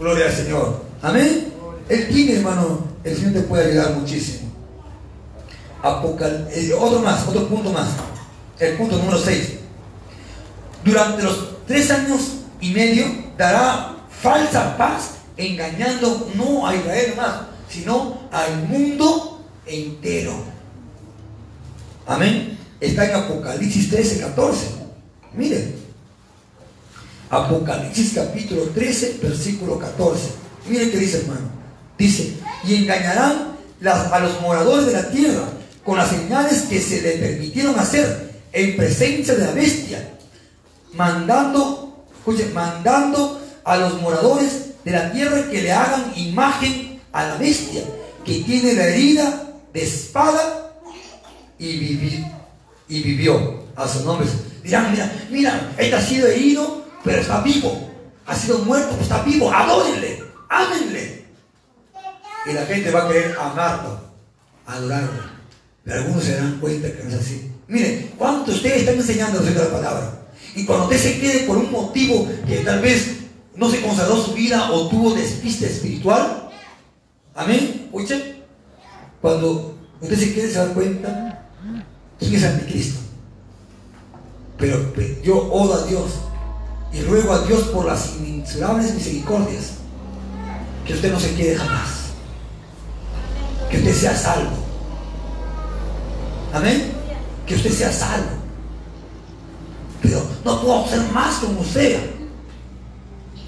gloria 0.00 0.26
al 0.26 0.32
Señor. 0.32 0.82
Amén. 1.00 1.52
Él 1.88 2.08
tiene, 2.08 2.38
hermano, 2.38 2.88
el 3.04 3.16
Señor 3.16 3.34
te 3.34 3.40
puede 3.42 3.70
ayudar 3.70 3.92
muchísimo. 3.92 4.50
Apocal 5.80 6.48
eh, 6.50 6.74
otro 6.76 6.98
más, 6.98 7.24
otro 7.28 7.46
punto 7.46 7.70
más 7.70 7.90
el 8.58 8.76
punto 8.76 8.96
número 8.96 9.18
6. 9.18 9.58
Durante 10.84 11.22
los 11.22 11.66
tres 11.66 11.88
años 11.92 12.20
y 12.60 12.70
medio 12.72 13.06
dará 13.38 13.94
falsa 14.10 14.76
paz, 14.76 15.18
engañando 15.36 16.30
no 16.34 16.66
a 16.66 16.74
Israel 16.74 17.14
más, 17.16 17.42
sino 17.68 18.22
al 18.32 18.66
mundo 18.66 19.44
entero. 19.66 20.53
Amén. 22.06 22.58
Está 22.80 23.06
en 23.06 23.14
Apocalipsis 23.16 23.90
13, 23.90 24.20
14. 24.20 24.66
Miren. 25.34 25.74
Apocalipsis 27.30 28.12
capítulo 28.14 28.62
13, 28.74 29.20
versículo 29.22 29.78
14. 29.78 30.22
Miren 30.68 30.90
qué 30.90 30.98
dice 30.98 31.18
hermano. 31.18 31.48
Dice, 31.98 32.34
y 32.64 32.74
engañarán 32.74 33.54
a 34.12 34.18
los 34.20 34.40
moradores 34.40 34.86
de 34.86 34.92
la 34.92 35.10
tierra 35.10 35.44
con 35.84 35.96
las 35.96 36.10
señales 36.10 36.62
que 36.62 36.80
se 36.80 37.00
le 37.00 37.12
permitieron 37.12 37.78
hacer 37.78 38.40
en 38.52 38.76
presencia 38.76 39.34
de 39.34 39.46
la 39.46 39.52
bestia, 39.52 40.10
mandando, 40.94 42.06
mandando 42.52 43.40
a 43.64 43.76
los 43.76 44.00
moradores 44.00 44.74
de 44.84 44.90
la 44.90 45.12
tierra 45.12 45.50
que 45.50 45.62
le 45.62 45.72
hagan 45.72 46.12
imagen 46.16 47.00
a 47.12 47.28
la 47.28 47.36
bestia, 47.36 47.82
que 48.24 48.40
tiene 48.40 48.74
la 48.74 48.84
herida 48.84 49.52
de 49.72 49.84
espada 49.84 50.63
y, 51.58 52.38
vivió 52.88 53.64
a 53.76 53.88
su 53.88 54.04
nombre. 54.04 54.26
Dirán, 54.62 54.90
mira, 54.90 55.12
mira, 55.30 55.72
él 55.78 55.94
ha 55.94 56.00
sido 56.00 56.28
herido, 56.28 56.84
pero 57.02 57.20
está 57.20 57.40
vivo. 57.42 57.90
Ha 58.26 58.34
sido 58.34 58.58
muerto, 58.60 58.90
pero 58.90 59.02
está 59.02 59.22
vivo. 59.22 59.52
Adórenle, 59.52 60.22
ámenle. 60.48 61.24
Y 62.46 62.52
la 62.52 62.66
gente 62.66 62.90
va 62.90 63.04
a 63.04 63.08
querer 63.08 63.36
amarlo, 63.38 64.00
adorarlo. 64.66 65.34
Pero 65.84 66.00
algunos 66.00 66.24
se 66.24 66.36
dan 66.36 66.58
cuenta 66.60 66.90
que 66.90 67.04
no 67.04 67.10
es 67.10 67.16
así. 67.16 67.50
Mire, 67.68 68.10
¿cuánto 68.18 68.52
ustedes 68.52 68.80
están 68.80 68.96
enseñando 68.96 69.40
de 69.40 69.54
la 69.54 69.70
palabra? 69.70 70.26
Y 70.54 70.64
cuando 70.64 70.84
usted 70.84 70.98
se 70.98 71.20
quede 71.20 71.40
por 71.40 71.56
un 71.56 71.70
motivo 71.70 72.28
que 72.46 72.58
tal 72.58 72.80
vez 72.80 73.16
no 73.56 73.70
se 73.70 73.80
consagró 73.80 74.16
su 74.22 74.34
vida 74.34 74.70
o 74.70 74.88
tuvo 74.88 75.14
despiste 75.14 75.66
espiritual, 75.66 76.50
amén, 77.34 77.82
escuchen, 77.86 78.42
cuando 79.20 79.76
usted 80.00 80.18
se 80.18 80.34
quede 80.34 80.50
se 80.50 80.58
da 80.58 80.74
cuenta 80.74 81.33
quién 82.24 82.36
es 82.36 82.44
anticristo. 82.44 83.00
Pero 84.58 84.92
yo 85.22 85.52
odo 85.52 85.74
a 85.74 85.86
Dios 85.86 86.10
y 86.92 87.02
ruego 87.02 87.32
a 87.32 87.40
Dios 87.40 87.64
por 87.64 87.86
las 87.86 88.14
inmensurables 88.16 88.94
misericordias 88.94 89.72
que 90.86 90.94
usted 90.94 91.12
no 91.12 91.18
se 91.18 91.34
quede 91.34 91.56
jamás, 91.56 91.90
que 93.70 93.78
usted 93.78 93.94
sea 93.94 94.16
salvo. 94.16 94.56
Amén 96.52 96.94
que 97.46 97.54
usted 97.54 97.70
sea 97.70 97.92
salvo. 97.92 98.30
Pero 100.02 100.22
no 100.44 100.60
puedo 100.60 100.84
hacer 100.84 101.00
más 101.12 101.36
como 101.36 101.60
usted. 101.60 102.10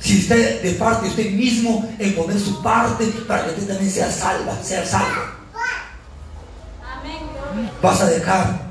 Si 0.00 0.18
usted 0.18 0.62
de 0.62 0.72
parte 0.72 1.06
de 1.06 1.10
usted 1.10 1.30
mismo 1.32 1.88
en 1.98 2.14
poner 2.14 2.38
su 2.38 2.62
parte 2.62 3.06
para 3.26 3.44
que 3.44 3.50
usted 3.50 3.68
también 3.68 3.90
sea 3.90 4.10
salva, 4.10 4.56
sea 4.62 4.86
salvo. 4.86 5.22
Vas 7.82 8.00
a 8.00 8.06
dejar 8.06 8.65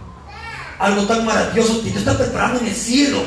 algo 0.80 1.04
tan 1.04 1.26
maravilloso 1.26 1.84
que 1.84 1.92
te 1.92 2.00
está 2.00 2.18
preparando 2.18 2.60
en 2.60 2.68
el 2.68 2.76
cielo. 2.76 3.20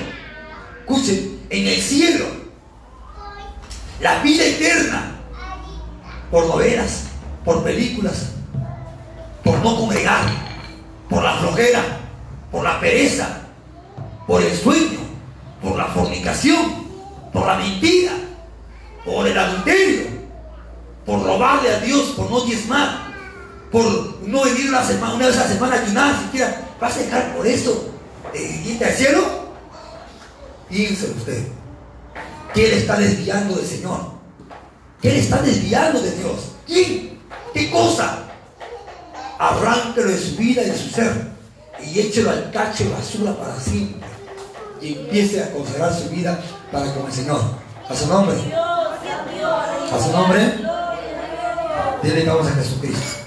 Escuchen, 0.80 1.40
en 1.50 1.66
el 1.66 1.80
cielo. 1.80 2.26
La 4.00 4.22
vida 4.22 4.44
eterna. 4.44 5.14
Por 6.30 6.46
novelas, 6.46 7.04
por 7.44 7.64
películas, 7.64 8.32
por 9.42 9.58
no 9.60 9.76
congregar 9.76 10.48
por 11.08 11.22
la 11.22 11.34
flojera, 11.34 11.82
por 12.50 12.64
la 12.64 12.78
pereza, 12.80 13.40
por 14.26 14.42
el 14.42 14.54
sueño, 14.54 14.98
por 15.62 15.76
la 15.76 15.86
fornicación, 15.86 16.86
por 17.32 17.46
la 17.46 17.56
mentira. 17.56 18.12
por 19.04 19.26
el 19.26 19.38
adulterio, 19.38 20.04
por 21.06 21.22
robarle 21.22 21.74
a 21.74 21.80
Dios, 21.80 22.08
por 22.14 22.30
no 22.30 22.42
diezmar, 22.42 23.07
por 23.70 23.84
no 24.26 24.44
venir 24.44 24.68
una, 24.68 24.84
semana, 24.84 25.14
una 25.14 25.26
vez 25.26 25.36
a 25.36 25.44
la 25.44 25.48
semana 25.48 25.76
a 25.76 25.80
ayunar 25.80 26.22
siquiera, 26.22 26.68
¿vas 26.80 26.96
a 26.96 26.98
dejar 27.00 27.36
por 27.36 27.46
eso 27.46 27.90
eh, 28.34 28.62
irte 28.66 28.84
al 28.84 28.92
cielo? 28.92 29.48
Piense 30.68 31.06
usted, 31.10 31.46
¿qué 32.54 32.68
le 32.68 32.78
está 32.78 32.96
desviando 32.96 33.56
del 33.56 33.66
Señor? 33.66 34.18
¿Qué 35.00 35.10
le 35.10 35.20
está 35.20 35.40
desviando 35.42 36.00
de 36.00 36.10
Dios? 36.12 36.52
¿Quién? 36.66 37.18
¿Qué 37.54 37.70
cosa? 37.70 38.24
Arránquelo 39.38 40.10
de 40.10 40.18
su 40.18 40.36
vida 40.36 40.62
y 40.62 40.70
de 40.70 40.78
su 40.78 40.90
ser 40.90 41.28
y 41.80 42.00
échelo 42.00 42.30
al 42.30 42.50
cacho 42.50 42.84
de 42.84 42.90
basura 42.90 43.36
para 43.36 43.58
siempre 43.60 44.08
y 44.80 44.94
empiece 44.94 45.42
a 45.42 45.52
considerar 45.52 45.94
su 45.94 46.08
vida 46.08 46.38
para 46.72 46.92
con 46.94 47.06
el 47.06 47.12
Señor. 47.12 47.40
A 47.88 47.94
su 47.94 48.06
nombre. 48.06 48.36
A 48.54 49.98
su 50.02 50.12
nombre. 50.12 50.54
Dile 52.02 52.24
vamos 52.24 52.46
a 52.46 52.52
Jesucristo. 52.52 53.17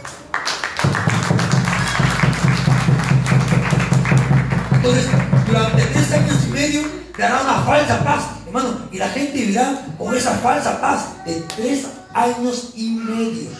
Entonces, 4.83 5.05
durante 5.45 5.83
tres 5.83 6.11
años 6.11 6.37
y 6.47 6.49
medio 6.49 6.81
te 7.15 7.23
hará 7.23 7.43
una 7.43 7.61
falsa 7.61 8.03
paz, 8.03 8.23
hermano, 8.47 8.79
y 8.91 8.97
la 8.97 9.09
gente 9.09 9.31
vivirá 9.37 9.85
con 9.95 10.17
esa 10.17 10.31
falsa 10.39 10.81
paz 10.81 11.23
de 11.23 11.35
tres 11.55 11.85
años 12.15 12.71
y 12.73 12.89
medio. 12.89 13.51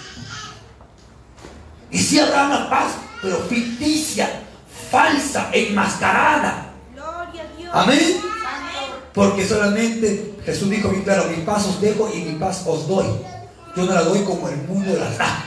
Y 1.91 1.99
si 1.99 2.19
habrá 2.19 2.47
una 2.47 2.67
paz, 2.71 2.93
pero 3.21 3.37
ficticia, 3.41 4.41
falsa, 4.89 5.51
enmascarada. 5.53 6.71
Amén. 7.71 8.19
Porque 9.13 9.47
solamente 9.47 10.39
Jesús 10.43 10.71
dijo 10.71 10.89
bien 10.89 11.03
claro, 11.03 11.25
mi 11.25 11.43
paz 11.43 11.67
os 11.67 11.79
dejo 11.79 12.09
y 12.11 12.21
mi 12.21 12.39
paz 12.39 12.63
os 12.65 12.87
doy. 12.87 13.05
Yo 13.75 13.85
no 13.85 13.93
la 13.93 14.01
doy 14.01 14.23
como 14.23 14.49
el 14.49 14.57
mundo 14.63 14.91
la 14.97 15.11
da. 15.11 15.45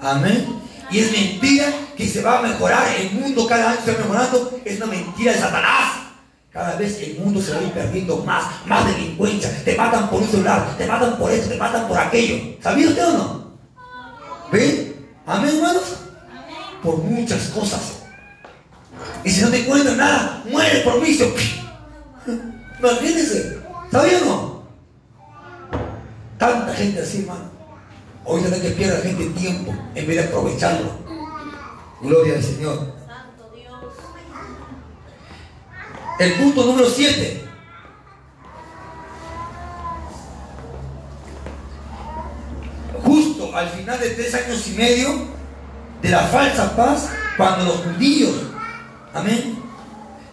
Amén. 0.00 0.60
Y 0.90 0.98
es 0.98 1.12
mentira 1.12 1.66
que 1.96 2.08
se 2.08 2.22
va 2.22 2.38
a 2.38 2.42
mejorar 2.42 2.86
el 2.98 3.10
mundo 3.12 3.46
cada 3.46 3.70
año 3.70 3.80
se 3.84 3.92
va 3.92 3.98
mejorando. 3.98 4.60
Es 4.64 4.76
una 4.78 4.86
mentira 4.86 5.32
de 5.32 5.38
Satanás. 5.38 6.02
Cada 6.50 6.76
vez 6.76 7.00
el 7.00 7.18
mundo 7.18 7.40
se 7.40 7.52
va 7.52 7.58
a 7.58 7.62
ir 7.62 7.72
perdiendo 7.72 8.18
más, 8.18 8.44
más 8.66 8.86
delincuencia. 8.86 9.50
Te 9.64 9.74
matan 9.74 10.10
por 10.10 10.20
un 10.20 10.28
celular, 10.28 10.76
te 10.76 10.86
matan 10.86 11.16
por 11.16 11.30
esto, 11.30 11.48
te 11.48 11.56
matan 11.56 11.88
por 11.88 11.98
aquello. 11.98 12.56
¿Sabía 12.60 12.88
usted 12.88 13.08
o 13.08 13.12
no? 13.12 13.52
¿Ven? 14.52 15.06
Amén, 15.26 15.56
hermanos. 15.56 15.96
Por 16.82 16.98
muchas 16.98 17.48
cosas. 17.48 18.02
Y 19.24 19.30
si 19.30 19.40
no 19.40 19.48
te 19.48 19.60
encuentran 19.60 19.96
nada, 19.96 20.42
muere 20.50 20.80
por 20.80 21.00
vicio. 21.00 21.32
Imagínense, 22.78 23.58
¿sabía 23.90 24.18
o 24.18 24.24
no? 24.24 24.62
Tanta 26.36 26.74
gente 26.74 27.00
así, 27.00 27.20
hermano. 27.20 27.50
Hoy 28.24 28.42
que 28.42 28.70
pierde 28.70 28.98
la 28.98 29.04
gente 29.04 29.24
tiempo 29.40 29.72
en 29.94 30.06
vez 30.06 30.16
de 30.16 30.24
aprovecharlo. 30.24 31.01
Gloria 32.02 32.34
al 32.34 32.42
Señor. 32.42 32.92
El 36.18 36.32
punto 36.34 36.64
número 36.64 36.88
7. 36.88 37.44
Justo 43.04 43.56
al 43.56 43.68
final 43.68 44.00
de 44.00 44.10
tres 44.10 44.34
años 44.34 44.66
y 44.66 44.70
medio 44.72 45.08
de 46.00 46.08
la 46.08 46.20
falsa 46.26 46.74
paz, 46.76 47.08
cuando 47.36 47.64
los 47.66 47.76
judíos, 47.76 48.34
amén, 49.14 49.58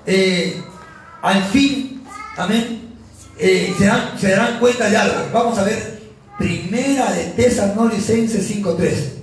eh, 0.05 0.61
al 1.21 1.43
fin, 1.45 2.03
amén, 2.37 2.95
eh, 3.37 3.73
se, 3.77 3.85
dan, 3.85 4.19
se 4.19 4.29
darán 4.29 4.59
cuenta 4.59 4.89
de 4.89 4.97
algo. 4.97 5.29
Vamos 5.31 5.57
a 5.59 5.63
ver, 5.63 6.01
primera 6.37 7.11
de 7.11 7.25
Tesalonicenses 7.25 8.49
5.3. 8.49 9.18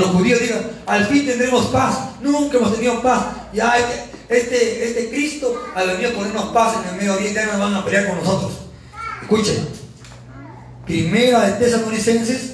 los 0.00 0.10
judíos 0.10 0.40
digan, 0.40 0.62
al 0.86 1.06
fin 1.06 1.26
tendremos 1.26 1.66
paz, 1.66 1.98
nunca 2.20 2.56
hemos 2.56 2.74
tenido 2.74 3.00
paz, 3.00 3.26
ya 3.52 3.74
este, 4.28 4.84
este 4.84 5.10
Cristo 5.10 5.62
ha 5.74 5.82
venido 5.84 6.10
a 6.10 6.14
ponernos 6.14 6.44
paz 6.52 6.76
en 6.82 6.90
el 6.90 6.96
medio 6.96 7.14
oriente, 7.14 7.34
ya 7.34 7.52
no 7.52 7.58
van 7.58 7.74
a 7.74 7.84
pelear 7.84 8.08
con 8.08 8.18
nosotros. 8.18 8.52
Escuchen, 9.22 9.68
primera 10.84 11.46
de 11.46 11.52
Tesalonicenses 11.64 12.50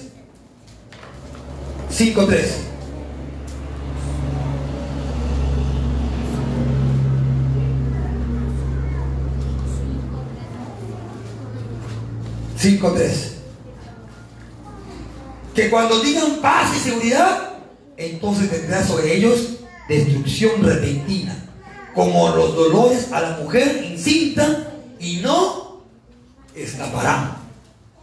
5.3. 1.91 2.67
5.3. 12.67 13.36
Que 15.57 15.71
cuando 15.71 16.01
digan 16.01 16.43
paz 16.43 16.77
y 16.77 16.79
seguridad, 16.79 17.55
entonces 17.97 18.51
tendrá 18.51 18.87
sobre 18.87 19.17
ellos 19.17 19.57
destrucción 19.89 20.63
repentina, 20.63 21.35
como 21.95 22.29
los 22.37 22.55
dolores 22.55 23.11
a 23.11 23.23
la 23.23 23.39
mujer 23.39 23.83
incinta 23.91 24.75
y 25.01 25.17
no 25.23 25.81
escaparán. 26.55 27.39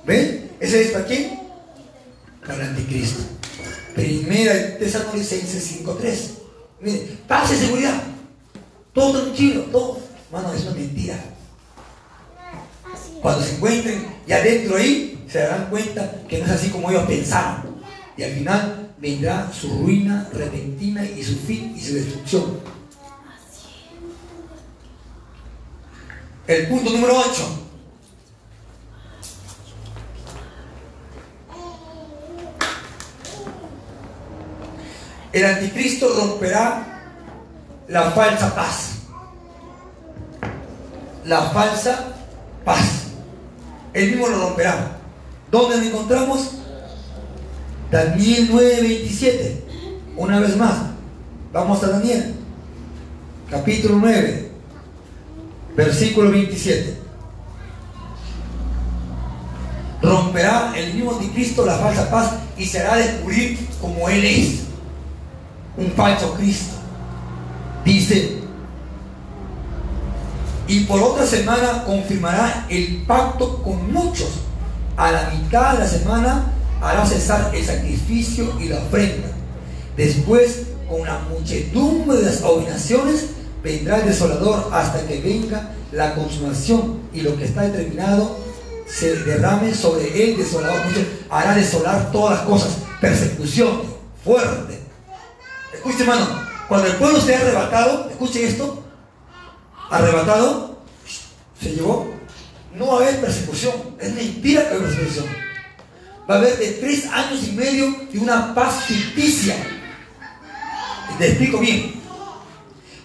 ¿Ven? 0.04 0.50
¿Ese 0.60 0.82
es 0.82 0.92
para 0.94 1.06
quién? 1.06 1.39
Para 2.42 2.56
el 2.56 2.62
anticristo. 2.70 3.22
Primera 3.94 4.80
Tesalonicenses 4.80 5.84
5.3. 5.86 6.16
Miren, 6.82 7.20
paz 7.28 7.52
y 7.54 7.56
seguridad. 7.56 8.02
Todo 8.94 9.22
tranquilo, 9.22 9.62
todo. 9.72 10.00
Mano, 10.32 10.52
es 10.56 10.63
una 10.63 10.72
mentira. 10.72 11.24
Cuando 13.22 13.46
se 13.46 13.56
encuentren 13.56 14.08
y 14.26 14.32
adentro 14.32 14.76
ahí, 14.76 15.12
se 15.34 15.39
darán 15.39 15.65
cuenta 15.72 16.12
que 16.30 16.38
no 16.38 16.46
es 16.46 16.52
así 16.52 16.69
como 16.69 16.91
ellos 16.91 17.08
pensaron. 17.08 17.82
Y 18.15 18.22
al 18.22 18.34
final 18.34 18.93
vendrá 19.00 19.52
su 19.52 19.67
ruina 19.80 20.30
repentina 20.32 21.04
y 21.04 21.24
su 21.24 21.36
fin 21.39 21.74
y 21.76 21.82
su 21.82 21.96
destrucción. 21.96 22.60
El 26.46 26.67
punto 26.67 26.91
número 26.91 27.17
8. 27.17 27.60
El 35.32 35.46
anticristo 35.46 36.10
romperá 36.15 37.02
la 37.88 38.12
falsa 38.12 38.54
paz. 38.54 38.89
La 41.26 41.41
falsa 41.50 42.13
paz. 42.63 43.06
Él 43.93 44.12
mismo 44.12 44.28
lo 44.28 44.50
romperá. 44.50 44.92
¿Dónde 45.54 45.78
nos 45.78 45.86
encontramos? 45.86 46.50
Daniel 47.92 48.50
9:27. 48.52 49.63
Una 50.18 50.39
vez 50.39 50.58
más. 50.58 50.74
Vamos 51.52 51.84
a 51.84 51.89
Daniel. 51.89 52.34
Capítulo 53.52 54.00
9. 54.00 54.50
Versículo 55.76 56.32
27. 56.32 56.98
Romperá 60.02 60.74
el 60.76 60.96
mismo 60.96 61.12
anticristo 61.12 61.68
la 61.68 61.78
falsa 61.78 62.10
paz 62.10 62.32
y 62.58 62.66
se 62.66 62.80
hará 62.80 62.96
descubrir 62.96 63.60
como 63.80 64.10
Él 64.10 64.26
es. 64.26 64.62
Un 65.78 65.92
falso 65.92 66.34
Cristo. 66.34 66.78
Dice 67.86 68.39
y 70.66 70.86
por 70.86 71.00
otra 71.00 71.28
semana 71.28 71.84
confirmará 71.86 72.66
el 72.70 73.04
pacto 73.06 73.62
con 73.62 73.94
muchos. 73.94 74.42
A 74.95 75.12
la 75.12 75.29
mitad 75.32 75.73
de 75.73 75.79
la 75.79 75.88
semana 75.88 76.53
hará 76.82 77.06
cesar 77.06 77.51
el 77.53 77.65
sacrificio 77.65 78.60
y 78.60 78.67
la 78.67 78.77
ofrenda. 78.77 79.29
Después, 79.97 80.63
con 80.89 81.06
la 81.06 81.19
muchedumbre 81.29 82.17
de 82.17 82.25
las 82.25 82.41
abominaciones, 82.43 83.27
vendrá 83.63 83.97
el 83.97 84.08
desolador 84.08 84.69
hasta 84.71 85.06
que 85.08 85.21
venga 85.21 85.71
la 85.91 86.13
consumación 86.15 86.99
y 87.13 87.21
lo 87.21 87.36
que 87.38 87.45
está 87.45 87.62
determinado 87.62 88.38
se 88.88 89.15
derrame 89.23 89.73
sobre 89.73 90.23
el 90.23 90.38
desolador. 90.38 90.82
Hará 91.29 91.56
desolar 91.56 92.12
todas 92.12 92.39
las 92.39 92.47
cosas. 92.47 92.77
Persecución 93.01 93.82
fuerte. 94.23 94.79
Escuche, 95.73 96.03
hermano, 96.03 96.27
cuando 96.67 96.88
el 96.88 96.95
pueblo 96.95 97.19
sea 97.19 97.39
arrebatado, 97.39 98.10
escuche 98.10 98.47
esto, 98.47 98.84
arrebatado, 99.89 100.77
se 101.60 101.71
llevó. 101.71 102.12
No 102.75 102.88
va 102.88 102.93
a 102.93 102.97
haber 102.97 103.21
persecución. 103.21 103.73
Es 103.99 104.13
mentira 104.13 104.67
que 104.67 104.75
hay 104.75 104.81
persecución. 104.81 105.25
Va 106.29 106.36
a 106.36 106.38
haber 106.38 106.57
de 106.57 106.71
tres 106.73 107.05
años 107.07 107.47
y 107.47 107.51
medio 107.51 107.95
de 108.12 108.19
una 108.19 108.55
paz 108.55 108.86
ficticia. 108.86 109.55
Te 111.17 111.27
explico 111.27 111.59
bien. 111.59 111.93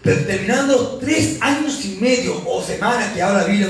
Pero 0.03 0.25
terminando 0.25 0.99
tres 1.01 1.37
años 1.41 1.85
y 1.85 1.99
medio 2.01 2.41
o 2.47 2.63
semana 2.63 3.13
que 3.13 3.21
habla 3.21 3.43
la 3.43 3.45
Biblia, 3.45 3.69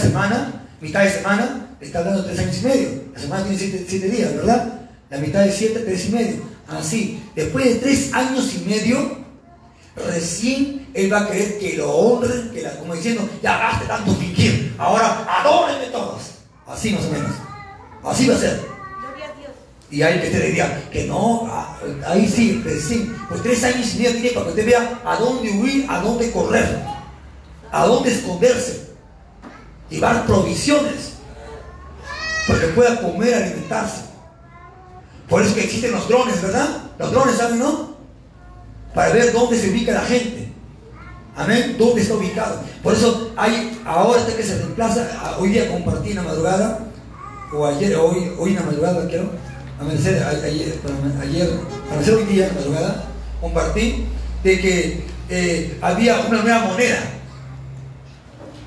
semana, 0.00 0.66
mitad 0.80 1.04
de 1.04 1.10
semana, 1.10 1.76
está 1.80 2.02
dando 2.02 2.24
tres 2.24 2.38
años 2.38 2.56
y 2.58 2.64
medio. 2.64 2.88
La 3.14 3.20
semana 3.20 3.44
tiene 3.44 3.84
siete, 3.86 4.08
días, 4.08 4.34
¿verdad? 4.34 4.80
La 5.10 5.18
mitad 5.18 5.44
de 5.44 5.52
siete, 5.52 5.80
tres 5.80 6.06
y 6.06 6.10
medio. 6.10 6.42
Así, 6.66 7.22
después 7.36 7.64
de 7.66 7.74
tres 7.76 8.12
años 8.14 8.52
y 8.54 8.68
medio, 8.68 9.18
recién 9.94 10.83
Él 10.94 11.12
va 11.12 11.20
a 11.20 11.26
querer 11.28 11.58
que 11.58 11.76
lo 11.76 11.90
honren, 11.90 12.50
que 12.50 12.62
la, 12.62 12.78
como 12.78 12.94
diciendo, 12.94 13.28
ya 13.42 13.58
gaste 13.58 13.86
tanto 13.86 14.14
fingir, 14.14 14.74
ahora 14.78 15.26
adórenme 15.28 15.86
todos. 15.86 16.22
Así 16.66 16.90
más 16.92 17.04
o 17.04 17.10
menos. 17.10 17.32
Así 18.04 18.28
va 18.28 18.36
a 18.36 18.38
ser. 18.38 18.74
Y 19.90 20.02
hay 20.02 20.20
que 20.20 20.30
te 20.30 20.40
diría 20.40 20.88
que 20.90 21.04
no, 21.04 21.46
ah, 21.50 21.76
ahí 22.06 22.28
sí, 22.28 22.60
recién, 22.64 23.14
pues 23.28 23.42
tres 23.42 23.62
años 23.64 23.94
y 23.94 23.98
medio 23.98 24.12
tiene 24.12 24.30
para 24.30 24.46
que 24.46 24.50
usted 24.50 24.66
vea 24.66 25.00
a 25.04 25.16
dónde 25.16 25.50
huir, 25.50 25.86
a 25.88 26.00
dónde 26.00 26.32
correr, 26.32 26.82
a 27.70 27.86
dónde 27.86 28.12
esconderse, 28.12 28.88
llevar 29.90 30.26
provisiones, 30.26 31.12
para 32.46 32.60
que 32.60 32.66
pueda 32.68 33.00
comer, 33.00 33.34
alimentarse. 33.34 34.02
Por 35.28 35.42
eso 35.42 35.54
que 35.54 35.64
existen 35.64 35.92
los 35.92 36.08
drones, 36.08 36.40
¿verdad? 36.42 36.68
Los 36.98 37.12
drones, 37.12 37.36
¿saben, 37.36 37.58
no? 37.58 37.94
Para 38.94 39.12
ver 39.12 39.32
dónde 39.32 39.58
se 39.58 39.70
ubica 39.70 39.92
la 39.92 40.02
gente. 40.02 40.53
Amén. 41.36 41.76
¿Dónde 41.78 42.02
está 42.02 42.14
ubicado? 42.14 42.60
Por 42.82 42.94
eso 42.94 43.32
hay, 43.36 43.80
ahora 43.84 44.20
hasta 44.20 44.36
que 44.36 44.42
se 44.42 44.58
reemplaza, 44.58 45.36
hoy 45.38 45.50
día 45.50 45.70
compartí 45.70 46.10
en 46.10 46.16
la 46.16 46.22
madrugada, 46.22 46.86
o 47.52 47.66
ayer, 47.66 47.96
hoy, 47.96 48.32
hoy 48.38 48.50
en 48.50 48.56
la 48.56 48.62
madrugada, 48.62 49.08
quiero, 49.08 49.30
amanecer, 49.80 50.22
ayer, 50.22 50.80
ayer, 51.20 51.60
amanecer 51.90 52.14
hoy 52.14 52.24
día 52.24 52.48
en 52.48 52.54
la 52.54 52.60
madrugada, 52.60 53.04
compartí 53.40 54.06
de 54.42 54.60
que 54.60 55.04
eh, 55.28 55.78
había 55.80 56.20
una 56.20 56.42
nueva 56.42 56.64
moneda. 56.66 56.98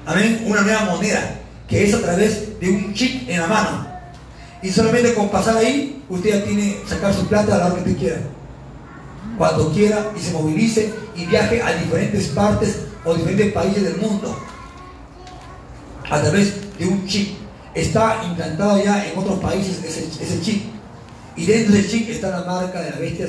Amén. 0.06 0.43
Una 0.45 0.62
nueva 0.62 0.86
moneda 0.86 1.38
que 1.67 1.84
es 1.84 1.93
a 1.93 2.01
través 2.01 2.60
de 2.60 2.69
un 2.69 2.93
chip 2.93 3.30
en 3.30 3.41
la 3.41 3.47
mano. 3.47 3.88
Y 4.62 4.69
solamente 4.69 5.13
con 5.13 5.30
pasar 5.30 5.58
ahí, 5.58 6.03
usted 6.10 6.30
ya 6.30 6.43
tiene 6.43 6.77
sacar 6.88 7.13
su 7.13 7.27
plata 7.27 7.56
a 7.56 7.58
la 7.58 7.65
hora 7.67 7.75
que 7.75 7.91
usted 7.91 7.97
quiera. 7.97 8.21
Cuando 9.38 9.71
quiera 9.71 10.12
y 10.15 10.19
se 10.19 10.32
movilice 10.32 10.93
y 11.15 11.26
viaje 11.26 11.62
a 11.62 11.73
diferentes 11.73 12.28
partes 12.30 12.80
o 13.06 13.13
diferentes 13.13 13.54
países 13.54 13.84
del 13.84 13.97
mundo. 13.97 14.38
A 16.10 16.21
través 16.21 16.78
de 16.78 16.86
un 16.88 17.06
chip. 17.08 17.38
Está 17.73 18.23
implantado 18.26 18.84
ya 18.84 19.06
en 19.06 19.17
otros 19.17 19.39
países 19.39 19.84
ese, 19.84 20.41
chip. 20.41 20.63
Y 21.36 21.45
dentro 21.45 21.76
del 21.76 21.88
chip 21.88 22.10
está 22.10 22.30
la 22.30 22.43
marca 22.43 22.82
de 22.82 22.89
la 22.89 22.97
bestia 22.97 23.28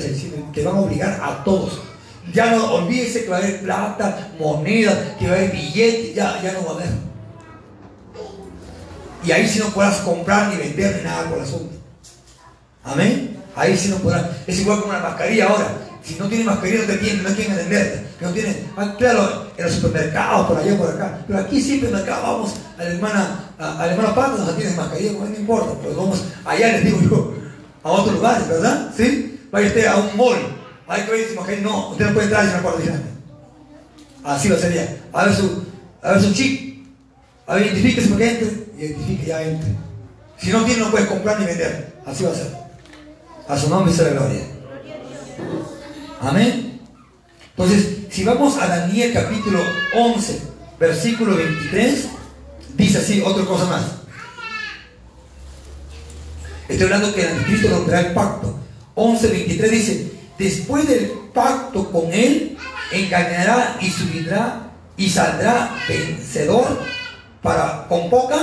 que 0.51 0.63
van 0.63 0.75
a 0.75 0.79
obligar 0.79 1.19
a 1.21 1.43
todos. 1.43 1.79
Ya 2.33 2.55
no 2.55 2.73
olvídese 2.73 3.23
que 3.23 3.29
va 3.29 3.37
a 3.37 3.39
haber 3.39 3.61
plata, 3.61 4.31
moneda, 4.39 5.15
que 5.19 5.27
va 5.27 5.33
a 5.33 5.37
haber 5.37 5.51
billetes, 5.51 6.15
ya, 6.15 6.41
ya 6.41 6.53
no 6.53 6.65
va 6.65 6.71
a 6.71 6.75
haber. 6.75 6.89
Y 9.23 9.31
ahí 9.31 9.47
sí 9.47 9.59
no 9.59 9.67
podrás 9.67 9.97
comprar 9.97 10.47
ni 10.49 10.57
vender 10.57 10.97
ni 10.97 11.03
nada 11.03 11.29
por 11.29 11.39
asunto. 11.39 11.75
Amén. 12.83 13.37
Ahí 13.55 13.77
sí 13.77 13.89
no 13.89 13.97
podrás. 13.97 14.25
Es 14.47 14.59
igual 14.59 14.81
como 14.81 14.93
la 14.93 14.99
mascarilla 14.99 15.47
ahora. 15.47 15.88
Si 16.03 16.15
no 16.15 16.27
tienes 16.27 16.45
mascarilla 16.45 16.81
no 16.81 16.87
te 16.87 16.97
tienen, 16.97 17.23
no 17.23 17.29
quieren 17.29 17.55
venderte. 17.55 18.05
No 18.21 18.31
tienen, 18.31 18.65
claro, 18.97 19.51
en 19.57 19.65
los 19.65 19.73
supermercados, 19.73 20.47
por 20.47 20.57
allá, 20.57 20.77
por 20.77 20.89
acá. 20.89 21.19
Pero 21.27 21.39
aquí 21.39 21.61
siempre 21.61 21.89
mercado 21.89 22.23
vamos 22.23 22.53
a 22.77 22.83
la 22.83 22.89
hermana, 22.89 23.39
a, 23.57 23.85
la 23.85 23.91
hermana 23.91 24.15
Pata, 24.15 24.43
no 24.45 24.51
tiene 24.53 24.75
mascarilla, 24.75 25.17
pues 25.17 25.29
no 25.29 25.35
importa. 25.35 25.73
Pues 25.81 25.95
vamos 25.95 26.23
allá, 26.45 26.71
les 26.73 26.85
digo 26.85 26.99
yo, 27.01 27.33
a 27.83 27.91
otros 27.91 28.15
lugares, 28.15 28.47
¿verdad? 28.47 28.93
¿Sí? 28.95 29.39
Vaya 29.51 29.67
usted 29.67 29.85
a 29.85 29.97
un 29.97 30.17
mall. 30.17 30.37
Hay 30.87 31.03
que 31.03 31.11
ver 31.11 31.27
si 31.29 31.35
mujer, 31.35 31.61
no, 31.61 31.91
usted 31.91 32.07
no 32.07 32.13
puede 32.13 32.25
entrar 32.25 32.45
en 32.45 32.51
una 32.51 32.61
puerta 32.61 32.81
grande. 32.83 33.09
Así 34.23 34.49
lo. 34.49 34.55
A 35.13 35.25
ver 35.25 35.35
su, 35.35 35.63
a 36.01 36.11
ver 36.11 36.21
su 36.21 36.33
chip. 36.33 36.87
A 37.47 37.55
ver, 37.55 37.67
identifíquese 37.67 38.09
porque 38.09 38.29
entre 38.29 38.47
identifique 38.77 39.25
ya 39.27 39.41
entre. 39.41 39.69
Si 40.37 40.51
no 40.51 40.63
tiene, 40.63 40.81
no 40.81 40.91
puedes 40.91 41.07
comprar 41.07 41.39
ni 41.39 41.45
vender. 41.45 41.93
Así 42.05 42.23
va 42.23 42.31
a 42.31 42.35
ser. 42.35 42.47
A 43.47 43.57
su 43.57 43.69
nombre 43.69 43.93
sea 43.93 44.05
la 44.05 44.11
gloria. 44.11 44.41
Amén. 46.21 46.81
Entonces, 47.51 47.99
si 48.09 48.23
vamos 48.23 48.57
a 48.57 48.67
Daniel 48.67 49.13
capítulo 49.13 49.59
11, 49.95 50.41
versículo 50.79 51.35
23, 51.35 52.07
dice 52.75 52.97
así, 52.97 53.21
otra 53.21 53.45
cosa 53.45 53.65
más. 53.65 53.83
Estoy 56.67 56.85
hablando 56.85 57.13
que 57.13 57.21
el 57.21 57.29
anticristo 57.29 57.69
romperá 57.69 58.01
el 58.01 58.13
pacto. 58.13 58.55
11, 58.95 59.27
23 59.27 59.71
dice, 59.71 60.11
después 60.37 60.87
del 60.87 61.07
pacto 61.33 61.89
con 61.91 62.13
él, 62.13 62.57
engañará 62.91 63.77
y 63.79 63.89
subirá 63.89 64.71
y 64.97 65.09
saldrá 65.09 65.75
vencedor 65.87 66.79
para 67.41 67.87
con 67.87 68.09
poca 68.09 68.37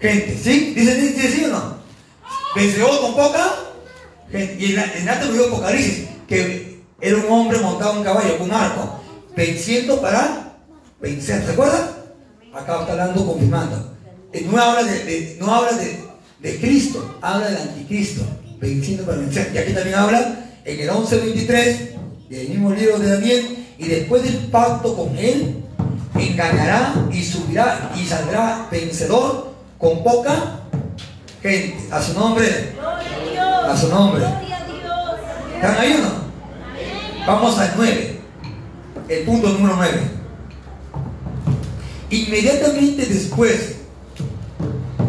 gente. 0.00 0.38
¿Sí? 0.42 0.72
¿Dice, 0.74 0.94
dice 0.94 1.32
sí 1.32 1.44
o 1.44 1.48
no? 1.48 1.78
Vencedor 2.54 3.00
con 3.00 3.14
poca 3.16 3.54
gente. 4.30 4.56
Y 4.58 4.72
en, 4.72 4.78
en 4.78 5.08
alto 5.08 5.32
de 5.32 5.46
Apocalipsis, 5.46 6.07
que 6.28 6.82
era 7.00 7.16
un 7.16 7.32
hombre 7.32 7.58
montado 7.58 7.96
en 7.96 8.04
caballo 8.04 8.38
con 8.38 8.52
arco, 8.52 9.00
venciendo 9.34 10.00
para 10.00 10.56
vencer. 11.00 11.44
¿Recuerda? 11.46 11.94
Acá 12.52 12.80
está 12.80 12.92
hablando, 12.92 13.26
confirmando. 13.26 13.96
Eh, 14.32 14.46
no 14.50 14.60
habla 14.60 14.82
de, 14.84 15.36
no 15.40 15.52
habla 15.52 15.72
de, 15.72 16.04
de, 16.40 16.60
Cristo, 16.60 17.18
habla 17.22 17.48
del 17.48 17.62
anticristo, 17.62 18.22
venciendo 18.60 19.04
para 19.04 19.18
vencer. 19.18 19.50
Y 19.54 19.58
aquí 19.58 19.72
también 19.72 19.96
habla 19.96 20.50
en 20.64 20.80
el 20.80 20.90
11.23 20.90 21.76
del 22.28 22.48
mismo 22.50 22.72
libro 22.72 22.98
de 22.98 23.08
Daniel, 23.08 23.66
y 23.78 23.86
después 23.86 24.22
del 24.22 24.36
pacto 24.50 24.94
con 24.94 25.16
él, 25.16 25.64
engañará 26.14 26.94
y 27.10 27.24
subirá 27.24 27.92
y 27.96 28.04
saldrá 28.04 28.66
vencedor 28.70 29.54
con 29.78 30.02
poca 30.02 30.60
gente. 31.40 31.78
A 31.90 32.02
su 32.02 32.18
nombre. 32.18 32.74
A 33.66 33.76
su 33.76 33.88
nombre. 33.88 34.47
¿Están 35.60 35.76
ahí 35.76 35.92
o 35.92 36.02
no? 36.02 37.26
Vamos 37.26 37.58
al 37.58 37.72
9. 37.76 38.20
El 39.08 39.24
punto 39.24 39.48
número 39.48 39.74
9. 39.74 40.00
Inmediatamente 42.10 43.04
después, 43.06 43.74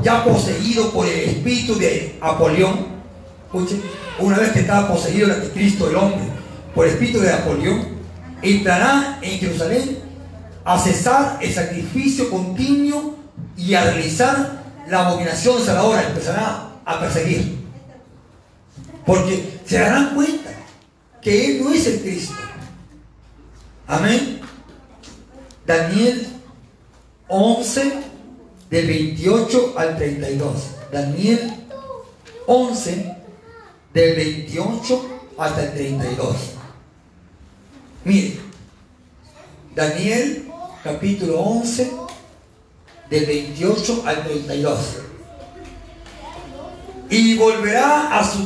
ya 0.02 0.24
poseído 0.24 0.90
por 0.90 1.06
el 1.06 1.20
espíritu 1.30 1.78
de 1.78 2.18
Apolión, 2.20 2.88
una 4.18 4.40
vez 4.40 4.52
que 4.54 4.62
estaba 4.62 4.88
poseído 4.88 5.28
el 5.28 5.34
anticristo, 5.34 5.88
el 5.88 5.96
hombre, 5.96 6.22
por 6.74 6.88
el 6.88 6.94
espíritu 6.94 7.20
de 7.20 7.32
Apolión, 7.32 7.88
entrará 8.42 9.20
en 9.22 9.38
Jerusalén 9.38 10.00
a 10.66 10.80
cesar 10.80 11.38
el 11.42 11.54
sacrificio 11.54 12.28
continuo 12.32 13.18
y 13.56 13.76
a 13.76 13.84
realizar 13.84 14.64
la 14.88 15.08
abominación 15.08 15.64
salvadora 15.64 16.08
empezará 16.08 16.72
a 16.84 17.00
perseguir. 17.00 17.59
Porque 19.10 19.60
se 19.66 19.80
darán 19.80 20.14
cuenta 20.14 20.52
que 21.20 21.48
Él 21.48 21.64
no 21.64 21.74
es 21.74 21.88
el 21.88 22.00
Cristo. 22.02 22.36
Amén. 23.88 24.40
Daniel 25.66 26.28
11, 27.28 27.92
del 28.70 28.86
28 28.86 29.74
al 29.76 29.98
32. 29.98 30.54
Daniel 30.92 31.54
11, 32.46 33.16
del 33.96 34.16
28 34.16 35.22
hasta 35.40 35.64
el 35.64 35.74
32. 35.74 36.36
Mire, 38.06 38.38
Daniel 39.74 40.52
capítulo 40.84 41.40
11, 41.40 41.92
del 43.10 43.26
28 43.26 44.04
al 44.06 44.24
32. 44.24 44.80
Y 47.10 47.38
volverá 47.38 48.20
a 48.20 48.24
su 48.24 48.38